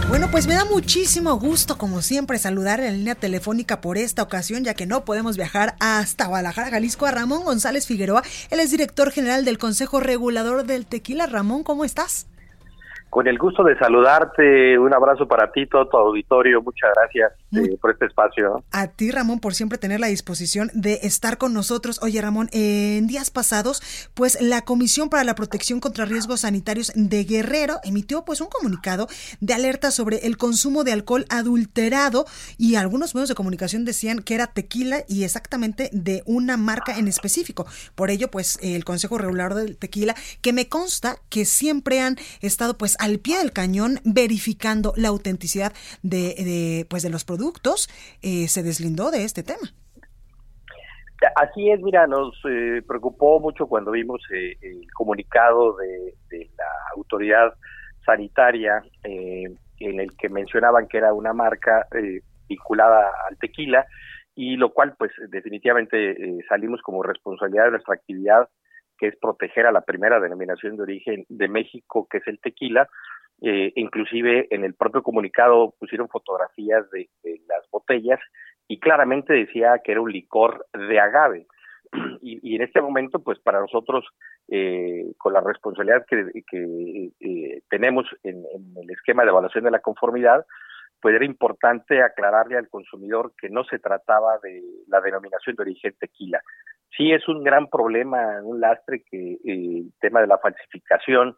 [0.08, 4.64] Bueno, pues me da muchísimo gusto, como siempre, saludar en línea telefónica por esta ocasión,
[4.64, 8.24] ya que no podemos viajar hasta Guadalajara, Jalisco, a Ramón González Figueroa.
[8.50, 11.26] Él es director general del Consejo Regulador del Tequila.
[11.26, 12.26] Ramón, ¿cómo estás?
[13.10, 17.76] Con el gusto de saludarte, un abrazo para ti, todo tu auditorio, muchas gracias eh,
[17.80, 18.62] por este espacio.
[18.70, 21.98] A ti, Ramón, por siempre tener la disposición de estar con nosotros.
[22.04, 23.82] Oye, Ramón, en días pasados,
[24.14, 29.08] pues la Comisión para la Protección contra Riesgos Sanitarios de Guerrero emitió pues un comunicado
[29.40, 32.26] de alerta sobre el consumo de alcohol adulterado
[32.58, 37.08] y algunos medios de comunicación decían que era tequila y exactamente de una marca en
[37.08, 37.66] específico.
[37.96, 42.78] Por ello, pues el Consejo Regular del Tequila, que me consta que siempre han estado
[42.78, 45.72] pues al pie del cañón verificando la autenticidad
[46.02, 47.88] de, pues de los productos,
[48.22, 49.68] eh, se deslindó de este tema.
[51.36, 56.14] Así es, mira, nos eh, preocupó mucho cuando vimos eh, el comunicado de,
[56.56, 56.64] la
[56.96, 57.52] autoridad
[58.06, 61.86] sanitaria en el que mencionaban que era una marca
[62.48, 63.86] vinculada al tequila
[64.34, 66.16] y lo cual pues definitivamente
[66.48, 68.48] salimos como responsabilidad de nuestra actividad
[69.00, 72.86] que es proteger a la primera denominación de origen de México, que es el tequila.
[73.40, 77.08] Eh, inclusive en el propio comunicado pusieron fotografías de,
[77.48, 78.20] las botellas
[78.68, 81.46] y claramente decía que era un licor de agave.
[82.20, 84.04] y, en este momento, pues para nosotros,
[84.48, 88.44] eh, con la responsabilidad que, eh, tenemos en,
[88.76, 90.44] el esquema de evaluación de la conformidad,
[91.00, 95.94] pues era importante aclararle al consumidor que no se trataba de la denominación de origen
[95.98, 96.42] tequila.
[96.96, 101.36] Sí es un gran problema, un lastre que el tema de la falsificación,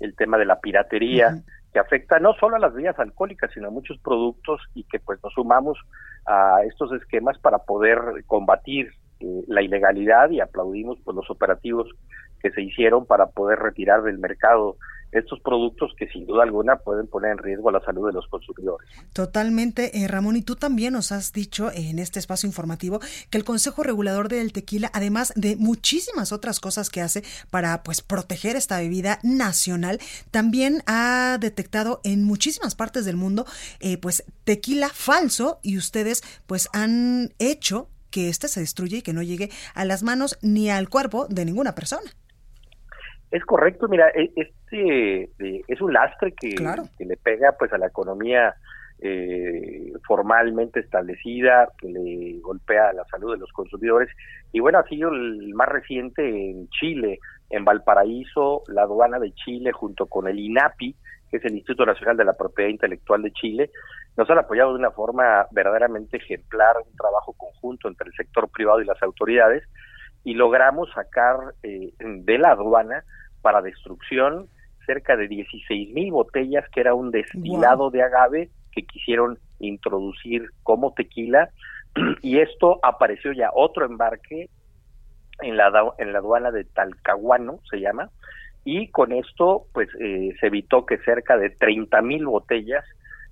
[0.00, 1.34] el tema de la piratería,
[1.72, 5.18] que afecta no solo a las vías alcohólicas, sino a muchos productos y que pues
[5.22, 5.78] nos sumamos
[6.26, 8.90] a estos esquemas para poder combatir
[9.20, 11.88] eh, la ilegalidad y aplaudimos pues los operativos
[12.40, 14.76] que se hicieron para poder retirar del mercado
[15.12, 18.88] estos productos que sin duda alguna pueden poner en riesgo la salud de los consumidores.
[19.12, 23.00] Totalmente, eh, Ramón, y tú también nos has dicho en este espacio informativo
[23.30, 28.02] que el Consejo Regulador del Tequila, además de muchísimas otras cosas que hace para pues
[28.02, 29.98] proteger esta bebida nacional,
[30.30, 33.46] también ha detectado en muchísimas partes del mundo
[33.80, 39.12] eh, pues tequila falso y ustedes pues han hecho que éste se destruya y que
[39.12, 42.10] no llegue a las manos ni al cuerpo de ninguna persona.
[43.30, 46.54] Es correcto, mira, e, este eh, es un lastre que,
[46.96, 48.54] que, le pega pues a la economía
[49.00, 54.08] eh, formalmente establecida, que le golpea la salud de los consumidores.
[54.52, 57.18] Y bueno, ha sido el más reciente en Chile,
[57.50, 60.96] en Valparaíso, la aduana de Chile junto con el INAPI,
[61.30, 63.70] que es el Instituto Nacional de la Propiedad Intelectual de Chile,
[64.16, 68.80] nos han apoyado de una forma verdaderamente ejemplar, un trabajo conjunto entre el sector privado
[68.80, 69.62] y las autoridades,
[70.24, 73.04] y logramos sacar eh, de la aduana
[73.42, 74.48] para destrucción
[74.86, 80.94] cerca de 16 mil botellas, que era un destilado de agave que quisieron introducir como
[80.94, 81.50] tequila,
[82.22, 84.48] y esto apareció ya otro embarque
[85.40, 88.10] en la, en la aduana de Talcahuano, se llama,
[88.64, 92.84] y con esto pues eh, se evitó que cerca de 30 mil botellas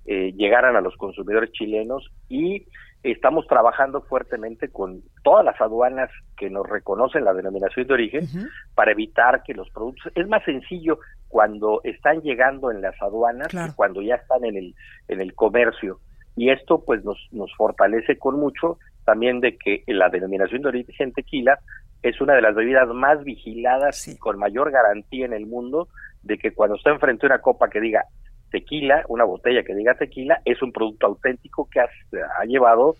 [0.05, 2.65] eh, llegaran a los consumidores chilenos y
[3.11, 8.27] estamos trabajando fuertemente con todas las aduanas que nos reconocen la denominación de origen
[8.75, 13.75] para evitar que los productos es más sencillo cuando están llegando en las aduanas que
[13.75, 14.75] cuando ya están en el
[15.07, 15.99] en el comercio.
[16.35, 21.13] Y esto pues nos nos fortalece con mucho también de que la denominación de origen
[21.13, 21.59] tequila
[22.03, 25.87] es una de las bebidas más vigiladas y con mayor garantía en el mundo
[26.23, 28.05] de que cuando está enfrente a una copa que diga
[28.51, 32.95] tequila, una botella que diga tequila, es un producto auténtico que ha, llevado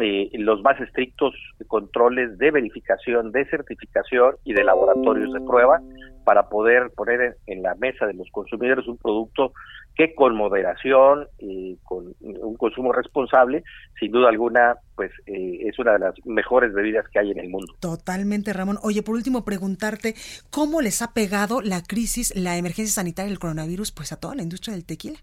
[0.00, 1.34] eh, los más estrictos
[1.66, 5.80] controles de verificación, de certificación y de laboratorios de prueba
[6.24, 9.52] para poder poner en la mesa de los consumidores un producto
[9.96, 13.62] que con moderación y con un consumo responsable,
[13.98, 17.48] sin duda alguna, pues eh, es una de las mejores bebidas que hay en el
[17.48, 17.74] mundo.
[17.80, 18.78] Totalmente, Ramón.
[18.82, 20.14] Oye, por último, preguntarte,
[20.50, 24.42] ¿cómo les ha pegado la crisis, la emergencia sanitaria del coronavirus, pues a toda la
[24.42, 25.18] industria del tequila?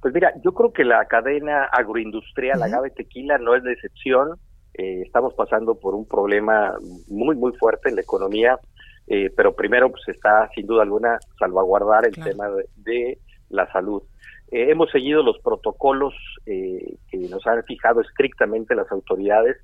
[0.00, 4.38] Pues mira, yo creo que la cadena agroindustrial, la agave tequila, no es de excepción.
[4.74, 6.74] Eh, estamos pasando por un problema
[7.08, 8.58] muy, muy fuerte en la economía,
[9.06, 13.18] eh, pero primero pues está sin duda alguna salvaguardar el tema de
[13.52, 14.02] la salud.
[14.50, 16.14] Eh, hemos seguido los protocolos
[16.46, 19.56] eh, que nos han fijado estrictamente las autoridades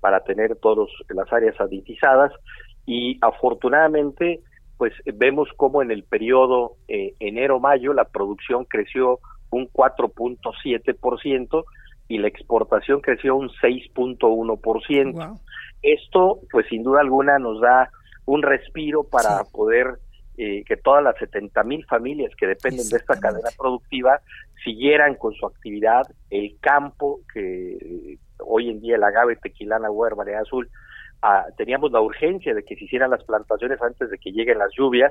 [0.00, 2.32] para tener todas las áreas sanitizadas
[2.84, 4.40] y afortunadamente
[4.76, 9.20] pues vemos como en el periodo eh, enero-mayo la producción creció
[9.50, 11.64] un 4.7%
[12.08, 15.40] y la exportación creció un 6.1%.
[15.82, 17.90] Esto pues sin duda alguna nos da
[18.26, 19.98] un respiro para poder
[20.38, 24.20] eh, que todas las 70 mil familias que dependen de esta cadena productiva
[24.62, 30.24] siguieran con su actividad, el campo, que eh, hoy en día el agave, tequilana, huerva,
[30.38, 30.68] azul,
[31.22, 34.68] ah, teníamos la urgencia de que se hicieran las plantaciones antes de que lleguen las
[34.76, 35.10] lluvias.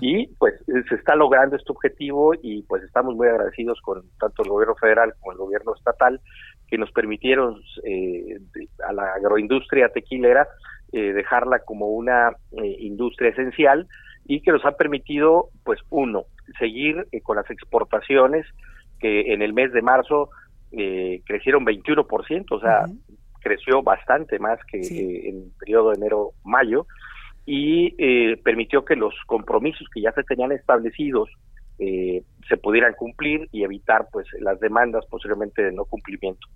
[0.00, 4.44] Y pues eh, se está logrando este objetivo y pues estamos muy agradecidos con tanto
[4.44, 6.22] el gobierno federal como el gobierno estatal
[6.68, 7.60] que nos permitieron
[8.88, 10.48] a la agroindustria tequilera
[10.92, 12.36] dejarla como una
[12.78, 13.88] industria esencial
[14.26, 16.24] y que nos ha permitido, pues uno,
[16.58, 18.46] seguir eh, con las exportaciones
[18.98, 20.30] que en el mes de marzo
[20.76, 22.86] eh, crecieron 21%, o sea,
[23.40, 26.86] creció bastante más que eh, en el periodo de enero-mayo
[27.46, 31.30] y eh, permitió que los compromisos que ya se tenían establecidos
[31.76, 36.46] se pudieran cumplir y evitar pues las demandas posiblemente de no cumplimiento.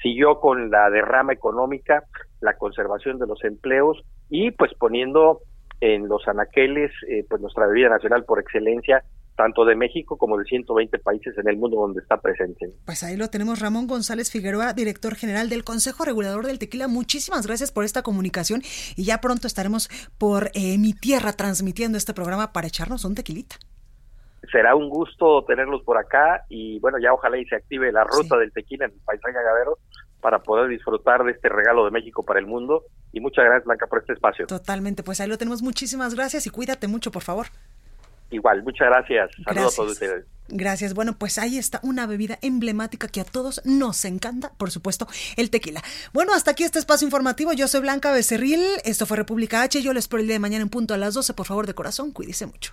[0.00, 2.04] Siguió con la derrama económica,
[2.40, 4.00] la conservación de los empleos
[4.30, 5.40] y pues poniendo
[5.80, 9.04] en los anaqueles, eh, pues nuestra bebida nacional por excelencia,
[9.38, 12.72] tanto de México como de 120 países en el mundo donde está presente.
[12.84, 16.88] Pues ahí lo tenemos, Ramón González Figueroa, director general del Consejo Regulador del Tequila.
[16.88, 18.62] Muchísimas gracias por esta comunicación
[18.96, 23.56] y ya pronto estaremos por eh, mi tierra transmitiendo este programa para echarnos un tequilita.
[24.50, 28.36] Será un gusto tenerlos por acá y bueno, ya ojalá y se active la ruta
[28.38, 29.78] del tequila en el paisaje agavero
[30.20, 33.86] para poder disfrutar de este regalo de México para el mundo y muchas gracias Blanca
[33.86, 34.46] por este espacio.
[34.46, 35.62] Totalmente, pues ahí lo tenemos.
[35.62, 37.46] Muchísimas gracias y cuídate mucho, por favor.
[38.30, 39.30] Igual, muchas gracias.
[39.44, 40.26] Saludos a todos ustedes.
[40.48, 40.94] Gracias.
[40.94, 45.06] Bueno, pues ahí está una bebida emblemática que a todos nos encanta, por supuesto,
[45.36, 45.82] el tequila.
[46.12, 47.52] Bueno, hasta aquí este espacio informativo.
[47.52, 48.60] Yo soy Blanca Becerril.
[48.84, 49.82] Esto fue República H.
[49.82, 51.32] Yo les espero el día de mañana en punto a las 12.
[51.34, 52.72] Por favor, de corazón, cuídese mucho.